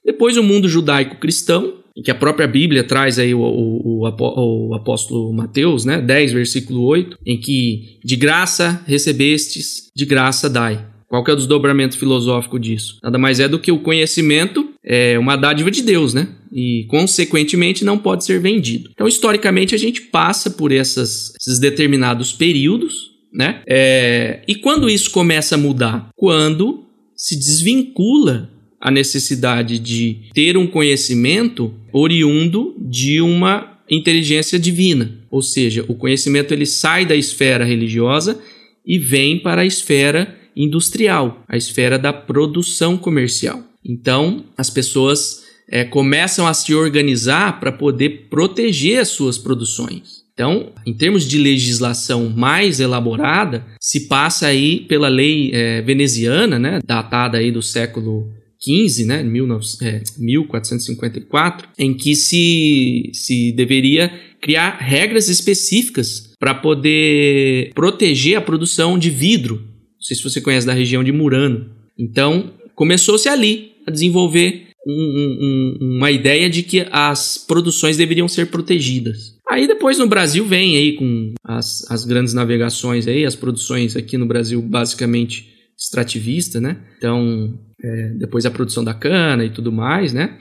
[0.04, 5.84] Depois o mundo judaico-cristão, que a própria Bíblia traz aí o, o, o, apóstolo Mateus,
[5.84, 10.86] né, 10, versículo 8, em que de graça recebestes, de graça dai.
[11.08, 12.96] Qual que é o desdobramento filosófico disso?
[13.02, 16.28] Nada mais é do que o conhecimento é uma dádiva de Deus, né?
[16.50, 18.88] E, consequentemente, não pode ser vendido.
[18.94, 23.62] Então, historicamente, a gente passa por essas, esses determinados períodos né?
[23.66, 26.10] É, e quando isso começa a mudar?
[26.14, 26.84] Quando
[27.16, 28.50] se desvincula
[28.82, 36.52] a necessidade de ter um conhecimento oriundo de uma inteligência divina, ou seja, o conhecimento
[36.52, 38.40] ele sai da esfera religiosa
[38.84, 43.62] e vem para a esfera industrial, a esfera da produção comercial.
[43.84, 50.22] Então, as pessoas é, começam a se organizar para poder proteger as suas produções.
[50.34, 56.80] Então, em termos de legislação mais elaborada, se passa aí pela lei é, veneziana, né,
[56.84, 64.78] datada aí do século XV, né, 19, é, 1454, em que se, se deveria criar
[64.78, 69.56] regras específicas para poder proteger a produção de vidro.
[69.56, 71.70] Não sei se você conhece da região de Murano.
[71.98, 78.46] Então, começou-se ali a desenvolver um, um, uma ideia de que as produções deveriam ser
[78.46, 79.36] protegidas.
[79.48, 84.16] Aí depois no Brasil vem aí com as, as grandes navegações aí, as produções aqui
[84.16, 86.76] no Brasil basicamente extrativista, né?
[86.98, 90.38] Então, é, depois a produção da cana e tudo mais, né?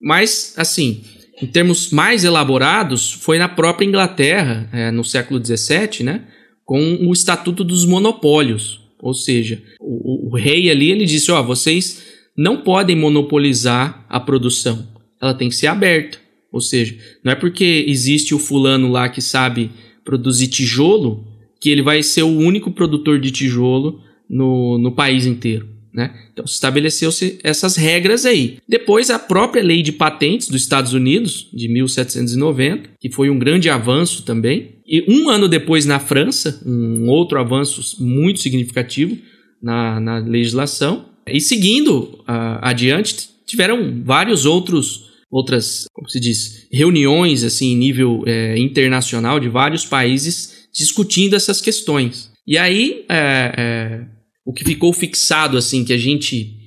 [0.00, 1.02] Mas, assim,
[1.42, 6.24] em termos mais elaborados, foi na própria Inglaterra, é, no século XVII, né?
[6.64, 8.80] Com o Estatuto dos Monopólios.
[9.00, 12.02] Ou seja, o, o rei ali, ele disse, ó, oh, vocês
[12.36, 14.88] não podem monopolizar a produção.
[15.20, 16.18] Ela tem que ser aberta.
[16.50, 19.70] Ou seja, não é porque existe o fulano lá que sabe
[20.04, 21.26] produzir tijolo
[21.60, 24.00] que ele vai ser o único produtor de tijolo
[24.34, 25.68] no, no país inteiro.
[25.94, 26.12] Né?
[26.32, 28.58] Então estabeleceu-se essas regras aí.
[28.68, 33.70] Depois a própria lei de patentes dos Estados Unidos, de 1790, que foi um grande
[33.70, 34.74] avanço também.
[34.84, 39.16] E um ano depois na França, um outro avanço muito significativo
[39.62, 41.06] na, na legislação.
[41.28, 48.22] E seguindo uh, adiante, tiveram vários outros outras, como se diz, reuniões assim em nível
[48.24, 52.30] é, internacional de vários países discutindo essas questões.
[52.46, 54.00] E aí é, é,
[54.44, 56.58] o que ficou fixado assim que a gente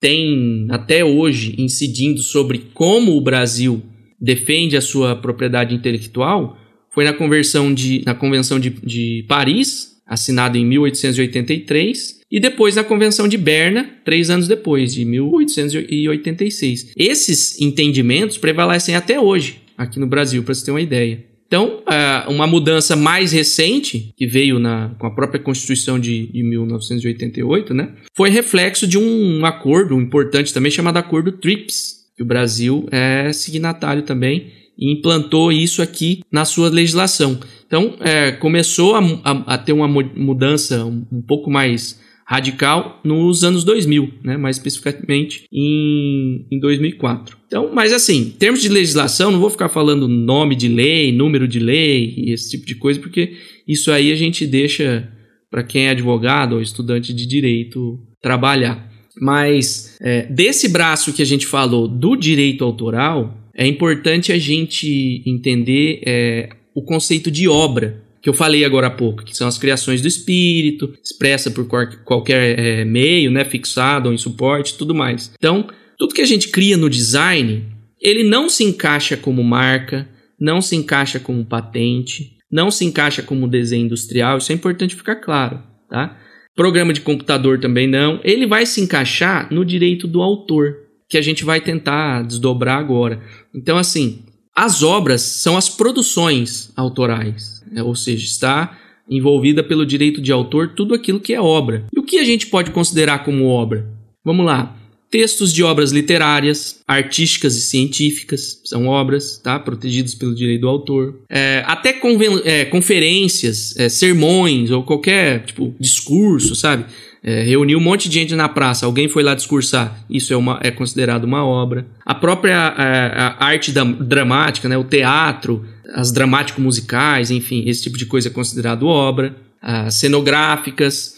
[0.00, 3.82] tem até hoje incidindo sobre como o Brasil
[4.20, 6.58] defende a sua propriedade intelectual
[6.90, 12.84] foi na conversão de na convenção de, de Paris assinada em 1883 e depois na
[12.84, 16.92] Convenção de Berna, três anos depois, de 1886.
[16.96, 21.24] Esses entendimentos prevalecem até hoje aqui no Brasil, para você ter uma ideia.
[21.54, 21.84] Então,
[22.26, 27.92] uma mudança mais recente, que veio na, com a própria Constituição de, de 1988, né,
[28.12, 34.02] foi reflexo de um acordo importante também chamado Acordo TRIPS, que o Brasil é signatário
[34.02, 37.38] também e implantou isso aqui na sua legislação.
[37.64, 43.44] Então, é, começou a, a, a, ter uma mudança um, um pouco mais radical nos
[43.44, 44.36] anos 2000, né?
[44.36, 47.36] mais especificamente em, em 2004.
[47.46, 51.46] Então, mas assim, em termos de legislação, não vou ficar falando nome de lei, número
[51.46, 53.34] de lei e esse tipo de coisa, porque
[53.68, 55.08] isso aí a gente deixa
[55.50, 58.90] para quem é advogado ou estudante de direito trabalhar.
[59.20, 65.22] Mas é, desse braço que a gente falou do direito autoral, é importante a gente
[65.24, 69.58] entender é, o conceito de obra que eu falei agora há pouco, que são as
[69.58, 75.30] criações do espírito, expressa por qualquer é, meio, né, fixado ou em suporte, tudo mais.
[75.36, 77.66] Então, tudo que a gente cria no design,
[78.00, 80.08] ele não se encaixa como marca,
[80.40, 85.16] não se encaixa como patente, não se encaixa como desenho industrial, isso é importante ficar
[85.16, 86.18] claro, tá?
[86.56, 90.76] Programa de computador também não, ele vai se encaixar no direito do autor,
[91.10, 93.20] que a gente vai tentar desdobrar agora.
[93.54, 94.24] Então, assim,
[94.56, 97.63] as obras são as produções autorais?
[97.82, 101.84] Ou seja, está envolvida pelo direito de autor tudo aquilo que é obra.
[101.94, 103.86] E o que a gente pode considerar como obra?
[104.24, 104.76] Vamos lá.
[105.10, 109.60] Textos de obras literárias, artísticas e científicas são obras, tá?
[109.60, 111.20] Protegidas pelo direito do autor.
[111.30, 112.00] É, até
[112.44, 116.86] é, conferências, é, sermões ou qualquer tipo discurso, sabe?
[117.22, 120.60] É, reuniu um monte de gente na praça, alguém foi lá discursar, isso é, uma,
[120.62, 121.86] é considerado uma obra.
[122.04, 127.98] A própria é, a arte da, dramática, né, o teatro, as dramático-musicais, enfim, esse tipo
[127.98, 129.36] de coisa é considerado obra.
[129.60, 131.14] As cenográficas,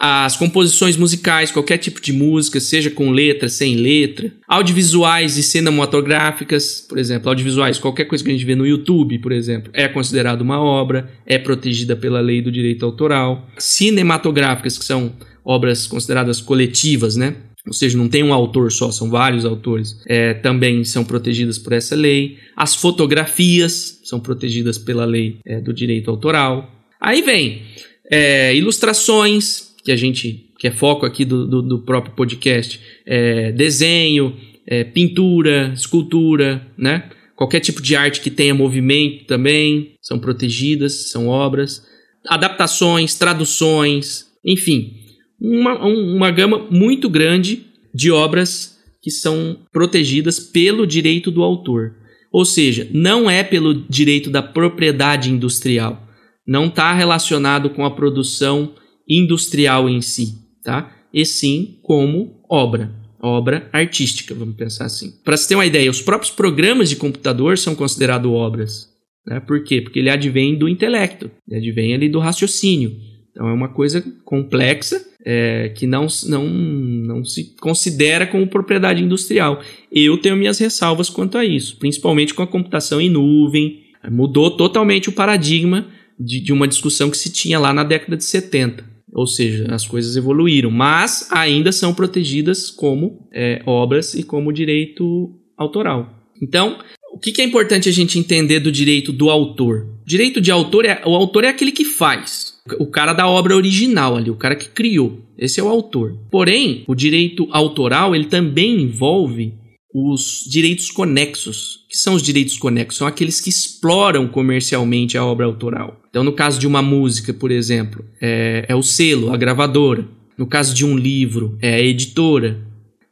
[0.00, 6.80] as composições musicais, qualquer tipo de música, seja com letra, sem letra, audiovisuais e cinematográficas,
[6.88, 10.42] por exemplo, audiovisuais, qualquer coisa que a gente vê no YouTube, por exemplo, é considerado
[10.42, 13.48] uma obra, é protegida pela lei do direito autoral.
[13.58, 15.12] Cinematográficas, que são
[15.44, 17.34] obras consideradas coletivas, né?
[17.68, 21.72] Ou seja, não tem um autor só, são vários autores, é, também são protegidas por
[21.72, 22.38] essa lei.
[22.56, 26.68] As fotografias são protegidas pela lei é, do direito autoral.
[27.00, 27.62] Aí vem
[28.10, 33.52] é, ilustrações, que a gente que é foco aqui do, do, do próprio podcast, é,
[33.52, 37.08] desenho, é, pintura, escultura, né?
[37.36, 41.86] Qualquer tipo de arte que tenha movimento também são protegidas, são obras
[42.26, 44.94] adaptações, traduções, enfim,
[45.40, 51.94] uma, uma gama muito grande de obras que são protegidas pelo direito do autor.
[52.32, 56.06] Ou seja, não é pelo direito da propriedade industrial.
[56.46, 58.74] Não está relacionado com a produção
[59.08, 60.94] industrial em si, tá?
[61.12, 65.12] E sim como obra, obra artística, vamos pensar assim.
[65.24, 68.88] Para se ter uma ideia, os próprios programas de computador são considerados obras.
[69.26, 69.40] Né?
[69.40, 69.80] Por quê?
[69.80, 72.92] Porque ele advém do intelecto, ele advém ali do raciocínio.
[73.38, 79.62] Então é uma coisa complexa é, que não, não, não se considera como propriedade industrial.
[79.92, 83.84] Eu tenho minhas ressalvas quanto a isso, principalmente com a computação em nuvem.
[84.10, 85.86] Mudou totalmente o paradigma
[86.18, 88.84] de, de uma discussão que se tinha lá na década de 70.
[89.12, 95.32] Ou seja, as coisas evoluíram, mas ainda são protegidas como é, obras e como direito
[95.56, 96.12] autoral.
[96.42, 96.80] Então,
[97.12, 99.86] o que, que, é importante a gente entender do direito do autor?
[100.04, 102.47] Direito de autor é o autor é aquele que faz
[102.78, 105.20] o cara da obra original ali, o cara que criou.
[105.36, 106.16] Esse é o autor.
[106.30, 109.54] Porém, o direito autoral ele também envolve
[109.94, 111.84] os direitos conexos.
[111.88, 112.98] que são os direitos conexos?
[112.98, 116.00] São aqueles que exploram comercialmente a obra autoral.
[116.10, 120.06] Então, no caso de uma música, por exemplo, é, é o selo, a gravadora.
[120.36, 122.60] No caso de um livro, é a editora.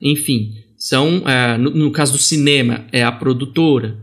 [0.00, 3.96] Enfim, são é, no, no caso do cinema, é a produtora.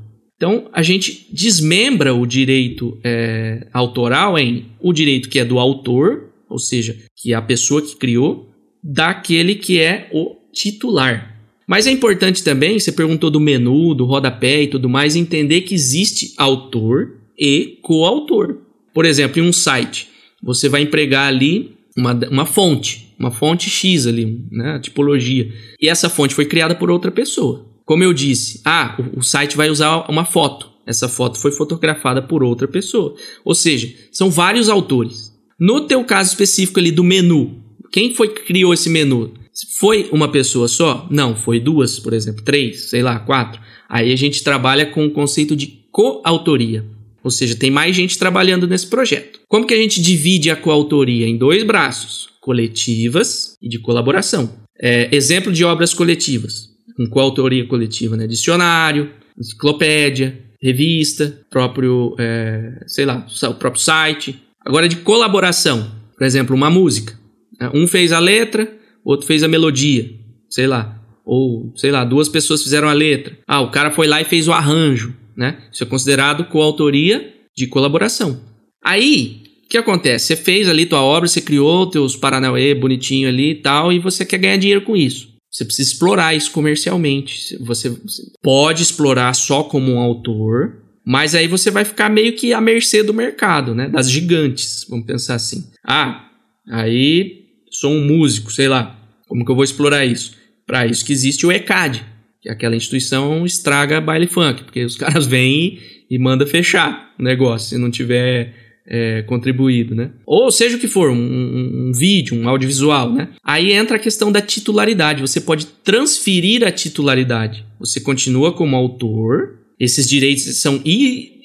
[0.44, 6.34] Então, a gente desmembra o direito é, autoral em o direito que é do autor,
[6.50, 8.50] ou seja, que é a pessoa que criou,
[8.84, 11.40] daquele que é o titular.
[11.66, 15.74] Mas é importante também, você perguntou do menu, do rodapé e tudo mais, entender que
[15.74, 18.58] existe autor e coautor.
[18.94, 20.10] Por exemplo, em um site,
[20.44, 25.50] você vai empregar ali uma, uma fonte, uma fonte X ali, né, tipologia.
[25.80, 27.72] E essa fonte foi criada por outra pessoa.
[27.86, 30.72] Como eu disse, ah, o, o site vai usar uma foto.
[30.86, 33.16] Essa foto foi fotografada por outra pessoa.
[33.44, 35.34] Ou seja, são vários autores.
[35.60, 39.34] No teu caso específico ali do menu, quem foi que criou esse menu?
[39.78, 41.08] Foi uma pessoa só?
[41.10, 43.62] Não, foi duas, por exemplo, três, sei lá, quatro.
[43.88, 46.86] Aí a gente trabalha com o conceito de coautoria.
[47.24, 49.40] Ou seja, tem mais gente trabalhando nesse projeto.
[49.48, 51.28] Como que a gente divide a coautoria?
[51.28, 54.52] Em dois braços: coletivas e de colaboração.
[54.78, 58.28] É, exemplo de obras coletivas com coautoria coletiva, né?
[58.28, 64.42] Dicionário, enciclopédia, revista, próprio, é, sei lá, o próprio site.
[64.66, 67.20] Agora de colaboração, por exemplo, uma música.
[67.60, 67.70] Né?
[67.74, 68.72] Um fez a letra,
[69.04, 70.10] outro fez a melodia,
[70.50, 71.00] sei lá.
[71.26, 73.38] Ou, sei lá, duas pessoas fizeram a letra.
[73.48, 75.58] Ah, o cara foi lá e fez o arranjo, né?
[75.72, 78.42] Isso é considerado coautoria de colaboração.
[78.84, 80.28] Aí, o que acontece?
[80.28, 84.26] Você fez ali tua obra, você criou teus Paranauê bonitinho ali e tal, e você
[84.26, 85.33] quer ganhar dinheiro com isso.
[85.54, 87.56] Você precisa explorar isso comercialmente.
[87.62, 87.96] Você
[88.42, 93.04] pode explorar só como um autor, mas aí você vai ficar meio que à mercê
[93.04, 93.88] do mercado, né?
[93.88, 95.64] Das gigantes, vamos pensar assim.
[95.88, 96.28] Ah,
[96.68, 99.00] aí sou um músico, sei lá.
[99.28, 100.36] Como que eu vou explorar isso?
[100.66, 102.04] Para isso que existe o ECAD,
[102.42, 105.78] que é aquela instituição estraga baile funk, porque os caras vêm
[106.10, 110.12] e, e manda fechar o negócio se não tiver é, contribuído, né?
[110.26, 113.30] Ou seja o que for, um, um, vídeo, um audiovisual, né?
[113.44, 115.22] Aí entra a questão da titularidade.
[115.22, 117.66] Você pode transferir a titularidade.
[117.80, 120.82] Você continua como autor, esses direitos são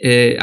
[0.00, 0.36] é,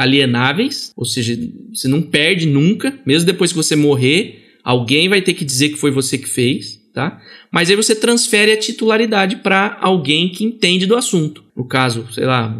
[0.96, 1.38] ou seja,
[1.72, 5.76] você não perde nunca, mesmo depois que você morrer, alguém vai ter que dizer que
[5.76, 7.20] foi você que fez, tá?
[7.50, 11.44] Mas aí você transfere a titularidade para alguém que entende do assunto.
[11.54, 12.54] No caso, sei lá,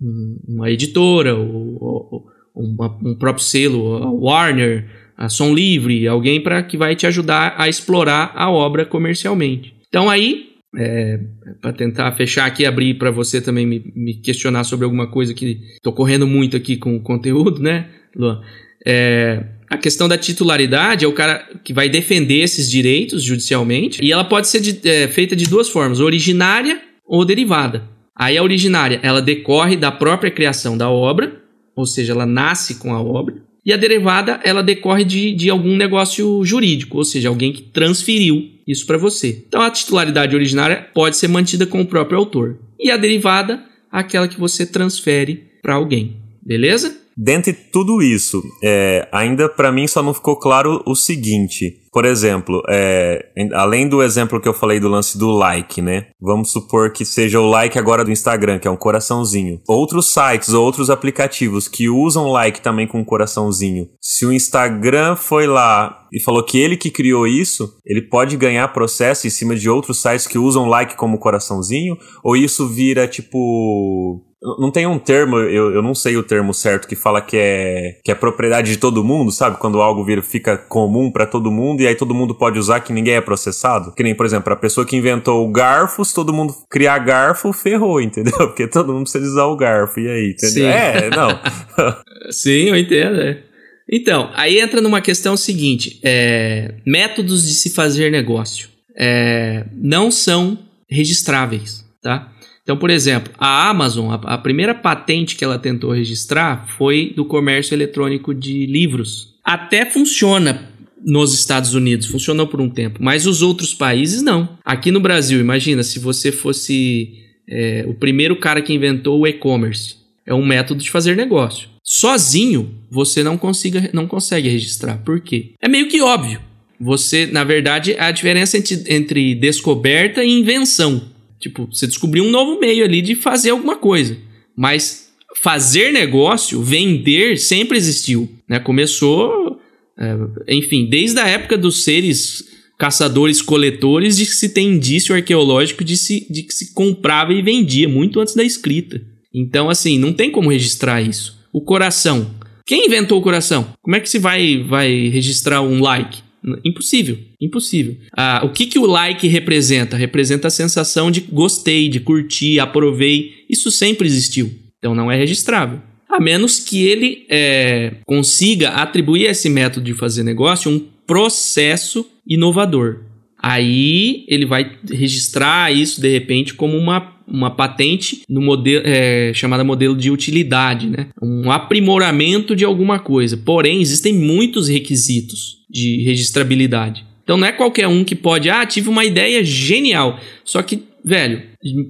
[0.00, 6.62] um, uma editora ou, ou um próprio selo, a Warner, a Som Livre, alguém para
[6.62, 9.74] que vai te ajudar a explorar a obra comercialmente.
[9.88, 11.20] Então aí, é,
[11.60, 15.60] para tentar fechar aqui, abrir para você também me, me, questionar sobre alguma coisa que
[15.74, 18.40] estou correndo muito aqui com o conteúdo, né, Luan?
[18.86, 24.12] É, a questão da titularidade é o cara que vai defender esses direitos judicialmente e
[24.12, 27.82] ela pode ser de, é, feita de duas formas, originária ou derivada.
[28.14, 31.42] Aí a originária, ela decorre da própria criação da obra,
[31.76, 35.76] ou seja, ela nasce com a obra, e a derivada ela decorre de, de algum
[35.76, 39.44] negócio jurídico, ou seja, alguém que transferiu isso para você.
[39.46, 43.62] Então a titularidade originária pode ser mantida com o próprio autor, e a derivada,
[43.92, 46.16] aquela que você transfere para alguém.
[46.42, 47.05] Beleza?
[47.16, 51.82] Dentre tudo isso, é, ainda para mim só não ficou claro o seguinte.
[51.90, 56.08] Por exemplo, é, além do exemplo que eu falei do lance do like, né?
[56.20, 59.62] Vamos supor que seja o like agora do Instagram, que é um coraçãozinho.
[59.66, 63.88] Outros sites ou outros aplicativos que usam like também com um coraçãozinho.
[63.98, 68.68] Se o Instagram foi lá e falou que ele que criou isso, ele pode ganhar
[68.74, 71.96] processo em cima de outros sites que usam like como coraçãozinho?
[72.22, 74.22] Ou isso vira tipo
[74.58, 77.98] Não tem um termo, eu, eu não sei o termo certo, que fala que é,
[78.04, 79.58] que é propriedade de todo mundo, sabe?
[79.58, 82.92] Quando algo vira, fica comum para todo mundo e aí todo mundo pode usar que
[82.92, 83.94] ninguém é processado.
[83.94, 87.52] Que nem, por exemplo, a pessoa que inventou o garfo, se todo mundo criar garfo,
[87.52, 88.36] ferrou, entendeu?
[88.46, 90.00] Porque todo mundo precisa usar o garfo.
[90.00, 90.50] E aí, entendeu?
[90.50, 90.64] Sim.
[90.64, 91.30] É, não.
[92.30, 93.42] Sim, eu entendo, é.
[93.90, 100.58] Então, aí entra numa questão seguinte: é, métodos de se fazer negócio é, não são
[100.90, 102.32] registráveis, tá?
[102.66, 107.24] Então, por exemplo, a Amazon, a, a, primeira patente que ela tentou registrar foi do
[107.24, 109.36] comércio eletrônico de livros.
[109.44, 110.68] Até funciona
[111.00, 114.58] nos Estados Unidos, funcionou por um tempo, mas os outros países não.
[114.64, 117.12] Aqui no Brasil, imagina se você fosse
[117.48, 119.98] é, o primeiro cara que inventou o e-commerce.
[120.26, 121.68] É um método de fazer negócio.
[121.84, 124.98] Sozinho, você não, consiga, não consegue registrar.
[125.04, 125.52] Por quê?
[125.62, 126.40] É meio que óbvio.
[126.80, 131.14] Você, na verdade, a diferença entre, entre descoberta e invenção.
[131.40, 134.16] Tipo, você descobriu um novo meio ali de fazer alguma coisa.
[134.56, 135.12] Mas
[135.42, 138.28] fazer negócio, vender, sempre existiu.
[138.48, 138.58] Né?
[138.58, 139.60] Começou,
[139.98, 140.16] é,
[140.48, 142.44] enfim, desde a época dos seres
[142.78, 147.88] caçadores-coletores, de que se tem indício arqueológico de, se, de que se comprava e vendia,
[147.88, 149.00] muito antes da escrita.
[149.32, 151.38] Então, assim, não tem como registrar isso.
[151.52, 152.34] O coração.
[152.66, 153.72] Quem inventou o coração?
[153.82, 156.25] Como é que se vai, vai registrar um like?
[156.64, 157.96] Impossível, impossível.
[158.16, 159.96] Ah, o que, que o like representa?
[159.96, 163.32] Representa a sensação de gostei, de curtir, aprovei.
[163.50, 164.52] Isso sempre existiu.
[164.78, 165.80] Então não é registrável.
[166.08, 172.06] A menos que ele é, consiga atribuir a esse método de fazer negócio um processo
[172.26, 173.00] inovador.
[173.48, 179.62] Aí ele vai registrar isso de repente como uma, uma patente no modelo é, chamada
[179.62, 181.10] modelo de utilidade, né?
[181.22, 183.36] Um aprimoramento de alguma coisa.
[183.36, 187.06] Porém, existem muitos requisitos de registrabilidade.
[187.22, 190.18] Então não é qualquer um que pode, ah, tive uma ideia genial.
[190.44, 191.40] Só que, velho,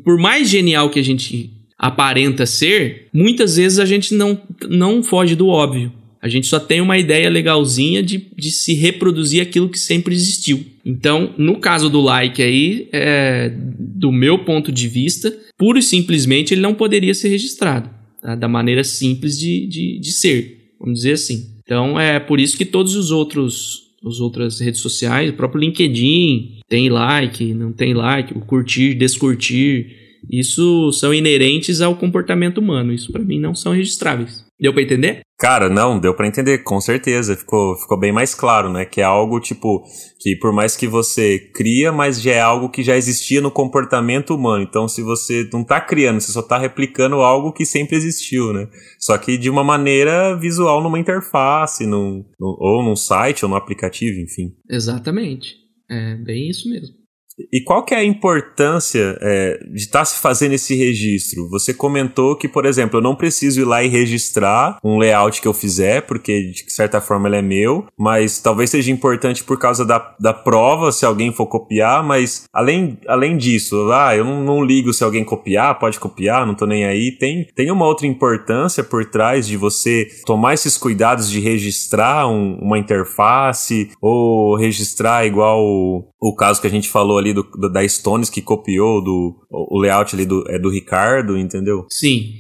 [0.05, 4.39] por mais genial que a gente aparenta ser, muitas vezes a gente não,
[4.69, 5.91] não foge do óbvio.
[6.27, 10.67] A gente só tem uma ideia legalzinha de, de se reproduzir aquilo que sempre existiu.
[10.85, 16.53] Então, no caso do like aí, é, do meu ponto de vista, pura e simplesmente
[16.53, 17.89] ele não poderia ser registrado.
[18.21, 18.35] Tá?
[18.35, 21.47] Da maneira simples de, de, de ser, vamos dizer assim.
[21.63, 26.61] Então, é por isso que todos os outros as outras redes sociais, o próprio LinkedIn
[26.69, 32.93] tem like, não tem like, o curtir, descurtir, isso são inerentes ao comportamento humano.
[32.93, 34.45] Isso para mim não são registráveis.
[34.59, 35.21] Deu para entender?
[35.39, 37.37] Cara, não, deu para entender, com certeza.
[37.37, 38.87] Ficou, ficou bem mais claro, né?
[38.87, 39.85] Que é algo tipo
[40.19, 44.35] que por mais que você cria, mas já é algo que já existia no comportamento
[44.35, 44.63] humano.
[44.63, 48.67] Então, se você não tá criando, você só tá replicando algo que sempre existiu, né?
[48.99, 54.19] Só que de uma maneira visual numa interface, num, ou num site, ou no aplicativo,
[54.19, 54.55] enfim.
[54.71, 55.55] Exatamente.
[55.91, 57.06] É bem isso mesmo.
[57.53, 61.49] E qual que é a importância é, de estar tá se fazendo esse registro?
[61.51, 65.49] Você comentou que, por exemplo, eu não preciso ir lá e registrar um layout que
[65.49, 69.85] eu fizer, porque de certa forma ele é meu, mas talvez seja importante por causa
[69.85, 74.65] da, da prova, se alguém for copiar, mas além, além disso, ah, eu não, não
[74.65, 77.13] ligo se alguém copiar, pode copiar, não tô nem aí.
[77.13, 82.59] Tem, tem uma outra importância por trás de você tomar esses cuidados de registrar um,
[82.61, 87.43] uma interface ou registrar igual o, o caso que a gente falou ali ali do,
[87.43, 91.87] do, da Stones que copiou do, o layout ali do, é do Ricardo, entendeu?
[91.91, 92.35] Sim.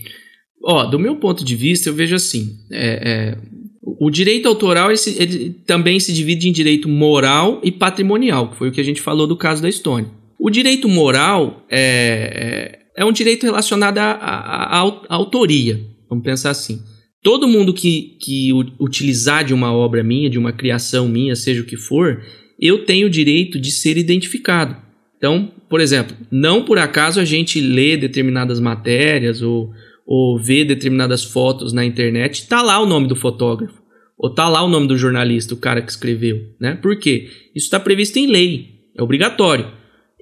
[0.65, 3.39] Ó, do meu ponto de vista, eu vejo assim: é, é,
[3.83, 8.69] o direito autoral ele, ele, também se divide em direito moral e patrimonial, que foi
[8.69, 10.09] o que a gente falou do caso da Stone.
[10.39, 16.81] O direito moral é, é, é um direito relacionado à autoria, vamos pensar assim.
[17.23, 21.65] Todo mundo que, que utilizar de uma obra minha, de uma criação minha, seja o
[21.65, 22.23] que for,
[22.61, 24.77] eu tenho o direito de ser identificado.
[25.17, 29.73] Então, por exemplo, não por acaso a gente lê determinadas matérias ou,
[30.07, 33.83] ou vê determinadas fotos na internet, está lá o nome do fotógrafo,
[34.19, 36.75] ou está lá o nome do jornalista, o cara que escreveu, né?
[36.81, 37.29] Por quê?
[37.55, 39.71] Isso está previsto em lei, é obrigatório.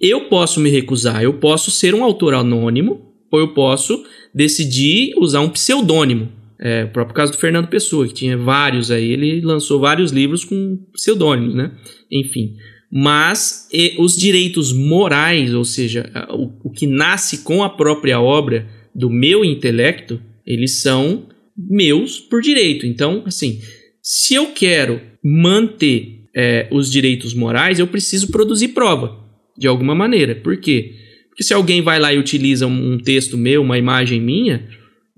[0.01, 5.41] Eu posso me recusar, eu posso ser um autor anônimo, ou eu posso decidir usar
[5.41, 6.29] um pseudônimo.
[6.59, 10.45] É, o próprio caso do Fernando Pessoa, que tinha vários aí, ele lançou vários livros
[10.45, 11.73] com pseudônimos, né?
[12.11, 12.57] Enfim.
[12.91, 18.69] Mas e, os direitos morais, ou seja, o, o que nasce com a própria obra
[18.95, 21.27] do meu intelecto, eles são
[21.57, 22.87] meus por direito.
[22.87, 23.61] Então, assim,
[24.01, 29.19] se eu quero manter é, os direitos morais, eu preciso produzir prova,
[29.57, 30.35] de alguma maneira.
[30.35, 30.95] Por quê?
[31.29, 34.69] Porque se alguém vai lá e utiliza um texto meu, uma imagem minha,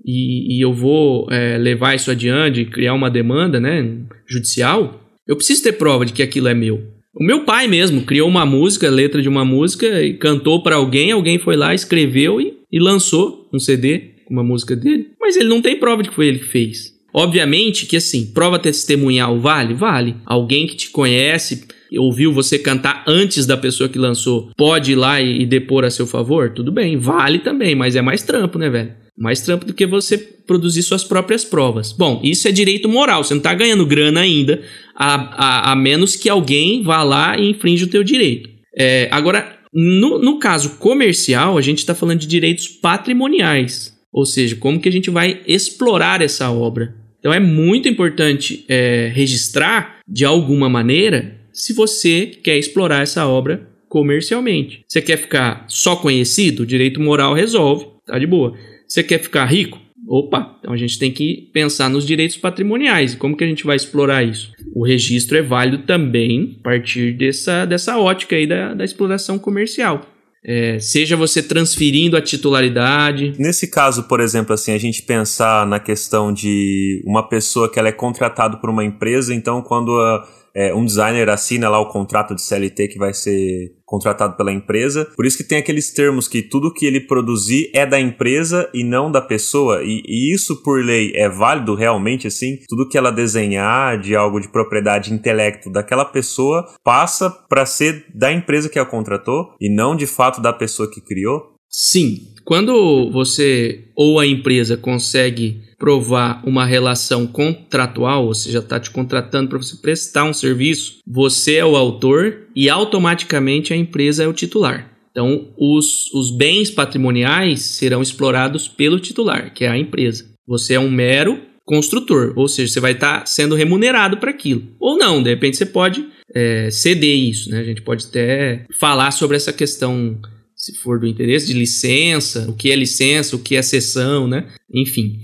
[0.07, 3.85] e, e eu vou é, levar isso adiante, criar uma demanda né,
[4.25, 6.81] judicial, eu preciso ter prova de que aquilo é meu.
[7.13, 11.11] O meu pai mesmo criou uma música, letra de uma música, e cantou para alguém,
[11.11, 14.13] alguém foi lá, escreveu e, e lançou um CD.
[14.25, 16.95] com uma música dele, mas ele não tem prova de que foi ele que fez.
[17.13, 19.73] Obviamente que assim, prova testemunhal vale?
[19.73, 20.15] Vale.
[20.25, 21.65] Alguém que te conhece,
[21.97, 25.89] ouviu você cantar antes da pessoa que lançou, pode ir lá e, e depor a
[25.89, 26.51] seu favor?
[26.51, 29.06] Tudo bem, vale também, mas é mais trampo, né, velho?
[29.17, 31.91] Mais trampo do que você produzir suas próprias provas.
[31.91, 34.61] Bom, isso é direito moral, você não tá ganhando grana ainda,
[34.95, 38.49] a, a, a menos que alguém vá lá e infrinja o teu direito.
[38.77, 43.97] É, agora, no, no caso comercial, a gente está falando de direitos patrimoniais.
[44.11, 46.95] Ou seja, como que a gente vai explorar essa obra.
[47.19, 53.67] Então é muito importante é, registrar de alguma maneira se você quer explorar essa obra
[53.89, 54.83] comercialmente.
[54.87, 56.65] Você quer ficar só conhecido?
[56.65, 58.55] Direito moral resolve, tá de boa.
[58.87, 59.79] Você quer ficar rico?
[60.07, 63.13] Opa, então a gente tem que pensar nos direitos patrimoniais.
[63.13, 64.53] Como que a gente vai explorar isso?
[64.73, 70.01] O registro é válido também a partir dessa, dessa ótica aí da, da exploração comercial.
[70.45, 73.33] É, seja você transferindo a titularidade.
[73.37, 77.89] Nesse caso, por exemplo, assim, a gente pensar na questão de uma pessoa que ela
[77.89, 80.25] é contratada por uma empresa, então quando a,
[80.55, 85.07] é, um designer assina lá o contrato de CLT que vai ser contratado pela empresa.
[85.15, 88.83] Por isso que tem aqueles termos que tudo que ele produzir é da empresa e
[88.83, 89.81] não da pessoa.
[89.81, 92.59] E, e isso, por lei, é válido realmente assim?
[92.67, 98.31] Tudo que ela desenhar de algo de propriedade intelecto daquela pessoa passa para ser da
[98.31, 101.55] empresa que a contratou e não de fato da pessoa que criou?
[101.69, 102.33] Sim.
[102.43, 109.49] Quando você ou a empresa consegue provar uma relação contratual, ou seja, está te contratando
[109.49, 114.33] para você prestar um serviço, você é o autor e automaticamente a empresa é o
[114.33, 114.91] titular.
[115.11, 120.25] Então, os, os bens patrimoniais serão explorados pelo titular, que é a empresa.
[120.47, 124.63] Você é um mero construtor, ou seja, você vai estar tá sendo remunerado para aquilo.
[124.79, 127.59] Ou não, de repente você pode é, ceder isso, né?
[127.59, 130.19] A gente pode até falar sobre essa questão,
[130.55, 134.47] se for do interesse, de licença, o que é licença, o que é cessão, né?
[134.73, 135.19] Enfim.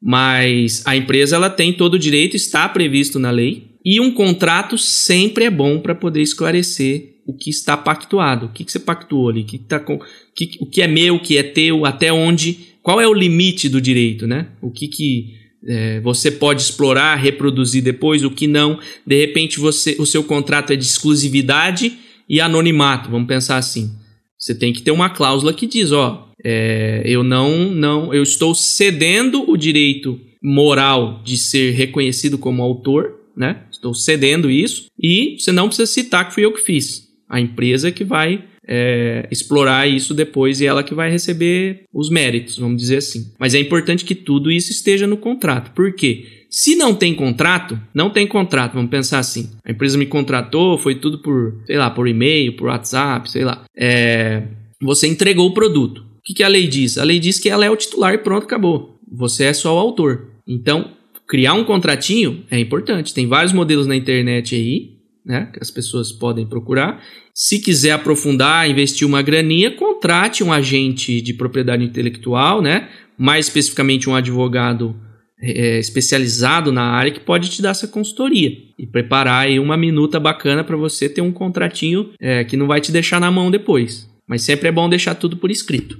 [0.00, 4.78] Mas a empresa ela tem todo o direito, está previsto na lei, e um contrato
[4.78, 9.28] sempre é bom para poder esclarecer o que está pactuado, o que, que você pactuou
[9.28, 9.98] ali, que tá com,
[10.34, 13.68] que, o que é meu, o que é teu, até onde, qual é o limite
[13.68, 14.48] do direito, né?
[14.62, 15.34] O que, que
[15.66, 18.78] é, você pode explorar, reproduzir depois, o que não.
[19.06, 23.90] De repente você, o seu contrato é de exclusividade e anonimato, vamos pensar assim.
[24.38, 28.54] Você tem que ter uma cláusula que diz, ó, é, eu não, não, eu estou
[28.54, 33.62] cedendo o direito moral de ser reconhecido como autor, né?
[33.70, 37.08] Estou cedendo isso e você não precisa citar que fui eu que fiz.
[37.28, 42.58] A empresa que vai é, explorar isso depois e ela que vai receber os méritos,
[42.58, 43.32] vamos dizer assim.
[43.38, 45.72] Mas é importante que tudo isso esteja no contrato.
[45.72, 46.26] Por quê?
[46.50, 49.50] Se não tem contrato, não tem contrato, vamos pensar assim.
[49.64, 53.64] A empresa me contratou, foi tudo por, sei lá, por e-mail, por WhatsApp, sei lá.
[53.76, 54.44] É,
[54.80, 56.98] você entregou o produto que, que a lei diz?
[56.98, 59.00] A lei diz que ela é o titular e pronto, acabou.
[59.10, 60.28] Você é só o autor.
[60.46, 60.90] Então,
[61.26, 63.14] criar um contratinho é importante.
[63.14, 65.50] Tem vários modelos na internet aí, né?
[65.50, 67.02] Que as pessoas podem procurar.
[67.32, 72.90] Se quiser aprofundar, investir uma graninha, contrate um agente de propriedade intelectual, né?
[73.16, 74.94] Mais especificamente um advogado
[75.40, 80.20] é, especializado na área que pode te dar essa consultoria e preparar aí uma minuta
[80.20, 84.06] bacana para você ter um contratinho é, que não vai te deixar na mão depois.
[84.28, 85.98] Mas sempre é bom deixar tudo por escrito.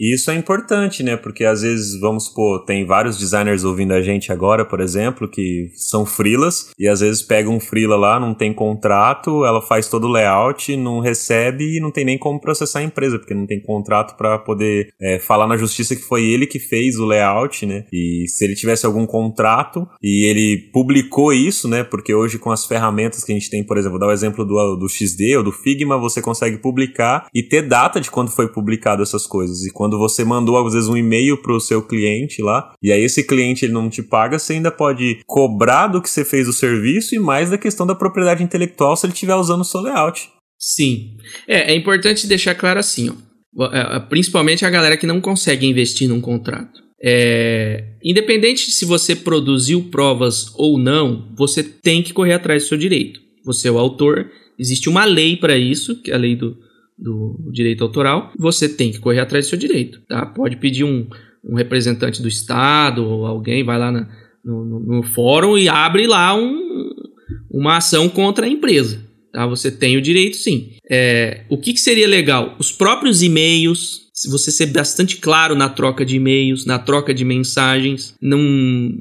[0.00, 1.14] E isso é importante, né?
[1.14, 5.70] Porque às vezes, vamos supor, tem vários designers ouvindo a gente agora, por exemplo, que
[5.74, 10.04] são frilas, e às vezes pega um frila lá, não tem contrato, ela faz todo
[10.06, 13.60] o layout, não recebe e não tem nem como processar a empresa, porque não tem
[13.60, 17.84] contrato para poder é, falar na justiça que foi ele que fez o layout, né?
[17.92, 21.84] E se ele tivesse algum contrato e ele publicou isso, né?
[21.84, 24.46] Porque hoje com as ferramentas que a gente tem, por exemplo, vou dar o exemplo
[24.46, 28.48] do, do XD ou do Figma, você consegue publicar e ter data de quando foi
[28.48, 29.66] publicado essas coisas.
[29.66, 32.92] E quando quando você mandou, às vezes, um e-mail para o seu cliente lá, e
[32.92, 36.46] aí esse cliente ele não te paga, você ainda pode cobrar do que você fez
[36.46, 39.80] o serviço e mais da questão da propriedade intelectual se ele estiver usando o seu
[39.80, 40.28] layout.
[40.56, 41.16] Sim.
[41.48, 43.30] É, é importante deixar claro assim, ó.
[43.72, 46.80] É, é, principalmente a galera que não consegue investir num contrato.
[47.02, 52.78] É, independente se você produziu provas ou não, você tem que correr atrás do seu
[52.78, 53.20] direito.
[53.44, 56.56] Você é o autor, existe uma lei para isso, que é a lei do,
[57.00, 60.26] do direito autoral, você tem que correr atrás do seu direito, tá?
[60.26, 61.06] Pode pedir um,
[61.44, 64.08] um representante do Estado ou alguém, vai lá na,
[64.44, 66.90] no, no, no, fórum e abre lá um,
[67.50, 69.46] uma ação contra a empresa, tá?
[69.46, 70.72] Você tem o direito sim.
[70.90, 72.56] É, o que, que seria legal?
[72.58, 78.14] Os próprios e-mails, você ser bastante claro na troca de e-mails, na troca de mensagens,
[78.20, 78.40] não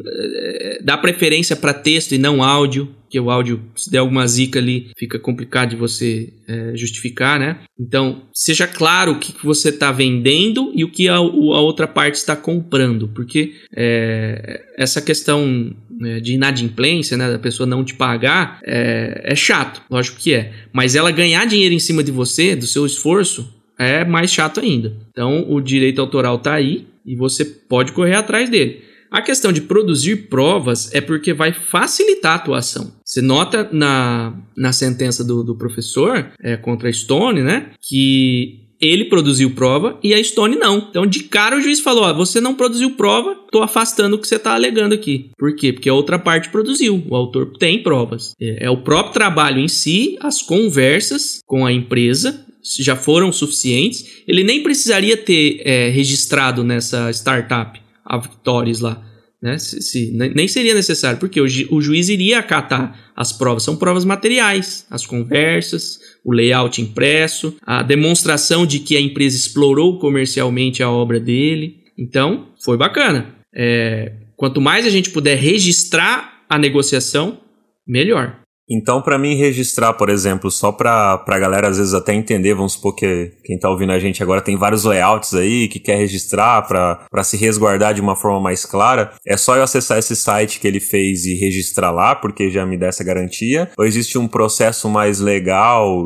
[0.05, 4.59] é, dá preferência para texto e não áudio, que o áudio, se der alguma zica
[4.59, 7.59] ali, fica complicado de você é, justificar, né?
[7.79, 12.15] Então, seja claro o que, você está vendendo e o que a, a, outra parte
[12.15, 18.59] está comprando, porque é, essa questão né, de inadimplência, né, da pessoa não te pagar,
[18.63, 20.53] é, é chato, lógico que é.
[20.71, 24.95] Mas ela ganhar dinheiro em cima de você, do seu esforço, é mais chato ainda.
[25.09, 28.83] Então, o direito autoral está aí e você pode correr atrás dele.
[29.09, 32.93] A questão de produzir provas é porque vai facilitar a atuação.
[33.03, 37.71] Você nota na, na sentença do, do professor é, contra a Stone, né?
[37.81, 40.77] Que ele produziu prova e a Stone não.
[40.89, 44.27] Então, de cara, o juiz falou: ó, você não produziu prova, tô afastando o que
[44.27, 45.31] você tá alegando aqui.
[45.37, 45.73] Por quê?
[45.73, 47.03] Porque a outra parte produziu.
[47.09, 48.33] O autor tem provas.
[48.39, 52.45] É, é o próprio trabalho em si, as conversas com a empresa
[52.79, 54.23] já foram suficientes.
[54.27, 59.05] Ele nem precisaria ter é, registrado nessa startup a Victories lá.
[59.41, 59.57] Né?
[59.57, 63.63] Se, se, nem seria necessário, porque o, ju, o juiz iria acatar as provas.
[63.63, 69.97] São provas materiais, as conversas, o layout impresso, a demonstração de que a empresa explorou
[69.97, 71.77] comercialmente a obra dele.
[71.97, 73.35] Então, foi bacana.
[73.55, 77.39] É, quanto mais a gente puder registrar a negociação,
[77.87, 78.39] melhor.
[78.69, 82.73] Então, para mim registrar, por exemplo, só para a galera às vezes até entender, vamos
[82.73, 86.61] supor que quem está ouvindo a gente agora tem vários layouts aí que quer registrar
[86.67, 90.67] para se resguardar de uma forma mais clara, é só eu acessar esse site que
[90.67, 93.71] ele fez e registrar lá, porque já me dá essa garantia?
[93.77, 96.03] Ou existe um processo mais legal,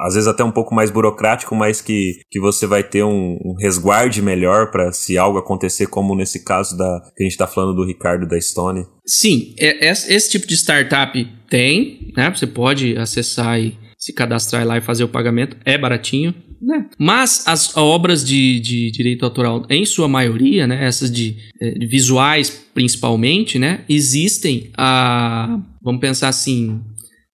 [0.00, 3.54] às vezes até um pouco mais burocrático, mas que, que você vai ter um, um
[3.60, 7.74] resguarde melhor para se algo acontecer, como nesse caso da que a gente está falando
[7.74, 8.86] do Ricardo da Stone?
[9.04, 12.30] Sim, é, esse tipo de startup tem, né?
[12.30, 16.34] Você pode acessar e se cadastrar lá e fazer o pagamento, é baratinho.
[16.60, 16.86] Né?
[16.98, 22.66] Mas as obras de, de, direito autoral, em sua maioria, né, essas de, eh, visuais
[22.72, 26.80] principalmente, né, existem a, vamos pensar assim,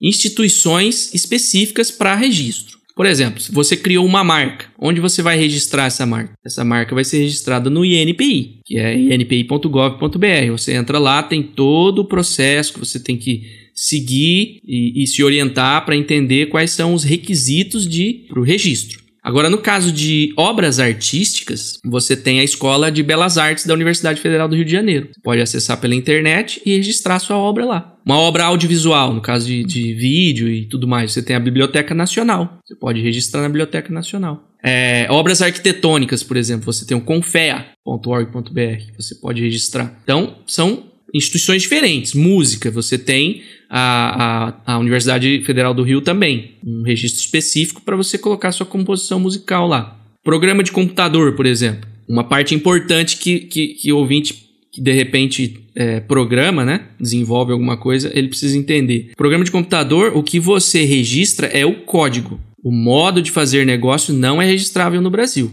[0.00, 2.78] instituições específicas para registro.
[2.94, 6.34] Por exemplo, se você criou uma marca, onde você vai registrar essa marca?
[6.44, 10.50] Essa marca vai ser registrada no INPI, que é inpi.gov.br.
[10.50, 15.23] Você entra lá, tem todo o processo que você tem que seguir e, e se
[15.23, 19.03] orientar para entender quais são os requisitos de para o registro.
[19.23, 24.20] Agora, no caso de obras artísticas, você tem a Escola de Belas Artes da Universidade
[24.20, 25.11] Federal do Rio de Janeiro.
[25.12, 27.97] Você pode acessar pela internet e registrar sua obra lá.
[28.05, 31.95] Uma obra audiovisual, no caso de, de vídeo e tudo mais, você tem a Biblioteca
[31.95, 32.59] Nacional.
[32.64, 34.43] Você pode registrar na Biblioteca Nacional.
[34.61, 40.01] É, obras arquitetônicas, por exemplo, você tem o confea.org.br, você pode registrar.
[40.03, 42.12] Então, são instituições diferentes.
[42.14, 43.43] Música, você tem
[43.75, 48.66] a, a, a, Universidade Federal do Rio também, um registro específico para você colocar sua
[48.66, 49.99] composição musical lá.
[50.23, 51.89] Programa de computador, por exemplo.
[52.07, 57.53] Uma parte importante que, que, que o ouvinte que de repente é, programa, né, desenvolve
[57.53, 59.12] alguma coisa, ele precisa entender.
[59.16, 62.41] Programa de computador, o que você registra é o código.
[62.62, 65.51] O modo de fazer negócio não é registrável no Brasil,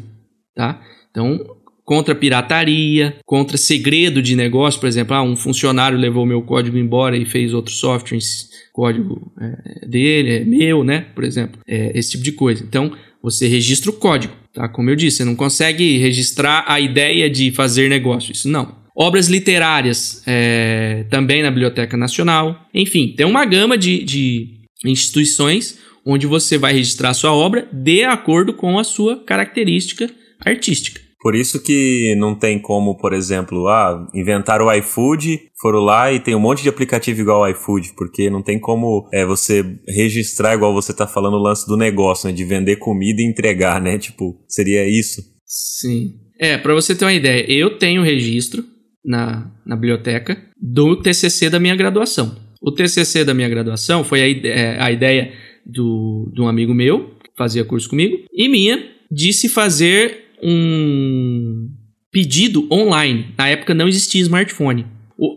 [0.55, 0.81] tá?
[1.09, 1.39] Então,
[1.89, 7.17] contra pirataria, contra segredo de negócio, por exemplo, ah, um funcionário levou meu código embora
[7.17, 8.19] e fez outro software,
[8.71, 11.07] código é, dele, é meu, né?
[11.15, 12.63] Por exemplo, é, esse tipo de coisa.
[12.63, 12.91] Então,
[13.23, 14.69] você registra o código, tá?
[14.69, 18.75] Como eu disse, você não consegue registrar a ideia de fazer negócio, isso não.
[18.95, 22.67] Obras literárias, é, também na Biblioteca Nacional.
[22.71, 28.53] Enfim, tem uma gama de, de instituições onde você vai registrar sua obra de acordo
[28.53, 30.07] com a sua característica
[30.39, 31.08] artística.
[31.21, 36.19] Por isso que não tem como, por exemplo, ah, inventar o iFood, foram lá e
[36.19, 40.55] tem um monte de aplicativo igual ao iFood, porque não tem como é, você registrar,
[40.55, 42.33] igual você tá falando, o lance do negócio, né?
[42.33, 43.97] De vender comida e entregar, né?
[43.97, 45.21] Tipo, seria isso?
[45.45, 46.13] Sim.
[46.39, 48.63] É, para você ter uma ideia, eu tenho registro
[49.03, 52.37] na, na biblioteca do TCC da minha graduação.
[52.61, 55.33] O TCC da minha graduação foi a, ideia, é, a ideia
[55.65, 61.69] do, de um amigo meu, que fazia curso comigo, e minha, de se fazer um
[62.11, 63.27] pedido online.
[63.37, 64.85] Na época não existia smartphone.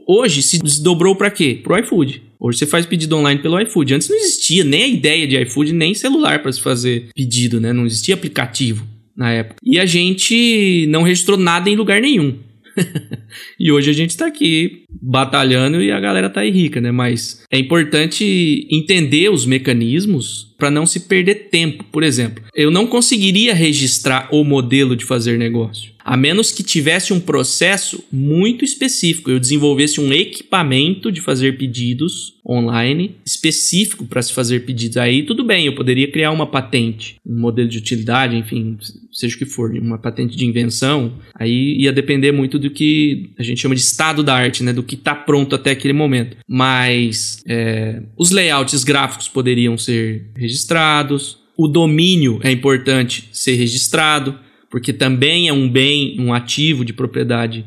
[0.06, 1.60] Hoje se desdobrou para quê?
[1.62, 2.22] Pro iFood.
[2.38, 3.94] Hoje você faz pedido online pelo iFood.
[3.94, 7.72] Antes não existia nem a ideia de iFood, nem celular para se fazer pedido, né?
[7.72, 8.86] Não existia aplicativo
[9.16, 9.56] na época.
[9.62, 12.38] E a gente não registrou nada em lugar nenhum.
[13.58, 16.90] e hoje a gente tá aqui batalhando e a galera tá aí rica, né?
[16.90, 21.84] Mas é importante entender os mecanismos para não se perder tempo.
[21.90, 25.90] Por exemplo, eu não conseguiria registrar o modelo de fazer negócio.
[26.04, 32.34] A menos que tivesse um processo muito específico, eu desenvolvesse um equipamento de fazer pedidos
[32.48, 34.96] online específico para se fazer pedidos.
[34.96, 38.76] Aí tudo bem, eu poderia criar uma patente, um modelo de utilidade, enfim,
[39.12, 41.12] seja o que for, uma patente de invenção.
[41.34, 44.72] Aí ia depender muito do que a gente chama de estado da arte, né?
[44.72, 46.36] Do que está pronto até aquele momento.
[46.48, 51.38] Mas é, os layouts gráficos poderiam ser registrados.
[51.56, 54.38] O domínio é importante ser registrado
[54.72, 57.66] porque também é um bem, um ativo de propriedade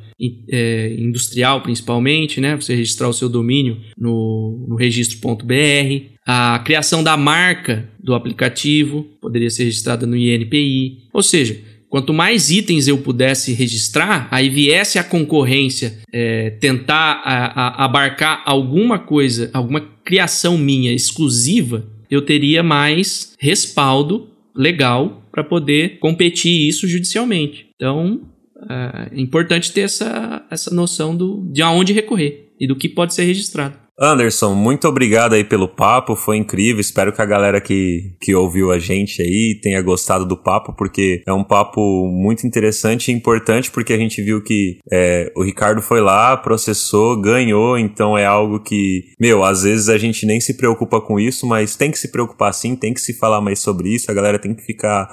[0.50, 2.56] é, industrial, principalmente, né?
[2.56, 6.16] Você registrar o seu domínio no, no registro.br.
[6.26, 11.04] A criação da marca do aplicativo poderia ser registrada no INPI.
[11.14, 11.62] Ou seja,
[11.96, 18.44] quanto mais itens eu pudesse registrar, aí viesse a concorrência é, tentar a, a abarcar
[18.46, 26.86] alguma coisa, alguma criação minha exclusiva, eu teria mais respaldo legal para poder competir isso
[26.86, 27.68] judicialmente.
[27.78, 28.24] Então,
[28.70, 33.24] é importante ter essa, essa noção do, de aonde recorrer e do que pode ser
[33.24, 33.85] registrado.
[33.98, 36.82] Anderson, muito obrigado aí pelo papo, foi incrível.
[36.82, 41.24] Espero que a galera que, que ouviu a gente aí tenha gostado do papo, porque
[41.26, 45.82] é um papo muito interessante e importante, porque a gente viu que é, o Ricardo
[45.82, 50.58] foi lá, processou, ganhou, então é algo que, meu, às vezes a gente nem se
[50.58, 53.94] preocupa com isso, mas tem que se preocupar sim, tem que se falar mais sobre
[53.94, 55.08] isso, a galera tem que ficar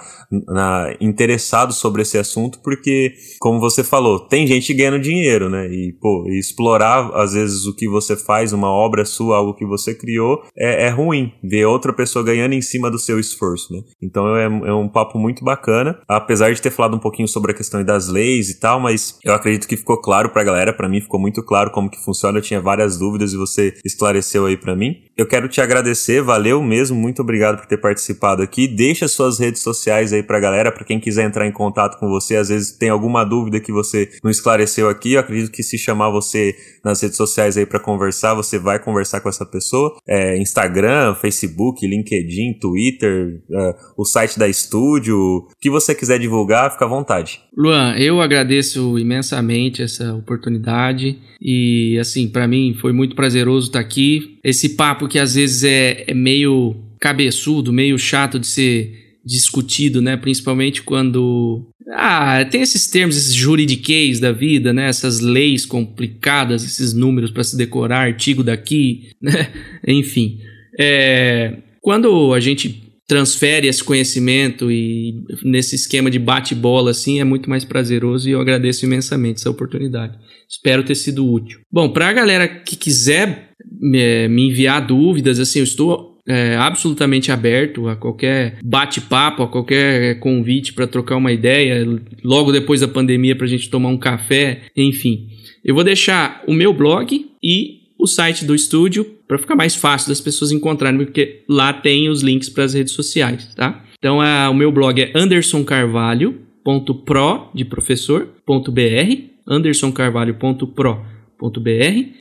[0.49, 5.69] na, interessado sobre esse assunto, porque, como você falou, tem gente ganhando dinheiro, né?
[5.69, 9.95] E, pô, explorar às vezes o que você faz, uma obra sua, algo que você
[9.95, 13.81] criou, é, é ruim ver outra pessoa ganhando em cima do seu esforço, né?
[14.03, 17.55] Então é, é um papo muito bacana, apesar de ter falado um pouquinho sobre a
[17.55, 21.01] questão das leis e tal, mas eu acredito que ficou claro pra galera, para mim
[21.01, 24.75] ficou muito claro como que funciona, eu tinha várias dúvidas e você esclareceu aí para
[24.77, 24.97] mim.
[25.17, 28.67] Eu quero te agradecer, valeu mesmo, muito obrigado por ter participado aqui.
[28.67, 32.37] Deixa suas redes sociais aí pra galera, para quem quiser entrar em contato com você,
[32.37, 36.11] às vezes tem alguma dúvida que você não esclareceu aqui, eu acredito que se chamar
[36.11, 39.97] você nas redes sociais aí para conversar, você vai conversar com essa pessoa.
[40.09, 46.71] É, Instagram, Facebook, LinkedIn, Twitter, é, o site da estúdio, o que você quiser divulgar,
[46.73, 47.41] fica à vontade.
[47.57, 54.39] Luan, eu agradeço imensamente essa oportunidade e, assim, para mim foi muito prazeroso estar aqui.
[54.45, 60.17] Esse papo que às vezes é, é meio cabeçudo, meio chato de ser discutido, né?
[60.17, 64.89] Principalmente quando ah, tem esses termos, esses juridiquês da vida, né?
[64.89, 69.53] Essas leis complicadas, esses números para se decorar, artigo daqui, né?
[69.87, 70.39] Enfim,
[70.79, 77.51] é, quando a gente transfere esse conhecimento e nesse esquema de bate-bola assim é muito
[77.51, 80.17] mais prazeroso e eu agradeço imensamente essa oportunidade.
[80.49, 81.61] Espero ter sido útil.
[81.71, 87.31] Bom, para a galera que quiser me, me enviar dúvidas, assim, eu estou é, absolutamente
[87.33, 91.85] aberto a qualquer bate-papo, a qualquer convite para trocar uma ideia,
[92.23, 95.29] logo depois da pandemia para a gente tomar um café, enfim.
[95.65, 100.09] Eu vou deixar o meu blog e o site do estúdio para ficar mais fácil
[100.09, 103.85] das pessoas encontrarem, porque lá tem os links para as redes sociais, tá?
[103.99, 111.03] Então, é, o meu blog é andersoncarvalho.pro de professor.br, andersoncarvalho.pro.br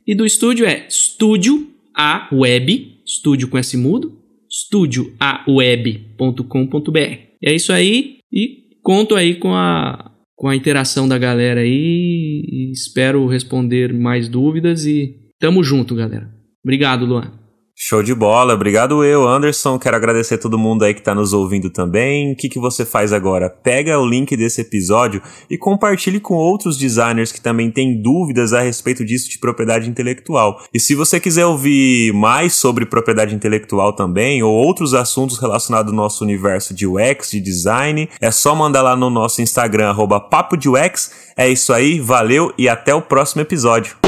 [0.06, 4.18] e do estúdio é estúdio a web estúdio com S mudo,
[4.50, 6.98] estudioaweb.com.br.
[7.44, 12.72] É isso aí e conto aí com a, com a interação da galera aí e
[12.72, 16.32] espero responder mais dúvidas e tamo junto, galera.
[16.64, 17.41] Obrigado, Luan.
[17.74, 19.78] Show de bola, obrigado eu, Anderson.
[19.78, 22.32] Quero agradecer a todo mundo aí que está nos ouvindo também.
[22.32, 23.48] O que, que você faz agora?
[23.48, 28.60] Pega o link desse episódio e compartilhe com outros designers que também têm dúvidas a
[28.60, 30.62] respeito disso de propriedade intelectual.
[30.72, 35.96] E se você quiser ouvir mais sobre propriedade intelectual também, ou outros assuntos relacionados ao
[35.96, 40.58] nosso universo de UX, de design, é só mandar lá no nosso Instagram, arroba papo
[40.58, 41.10] de UX.
[41.36, 44.01] É isso aí, valeu e até o próximo episódio.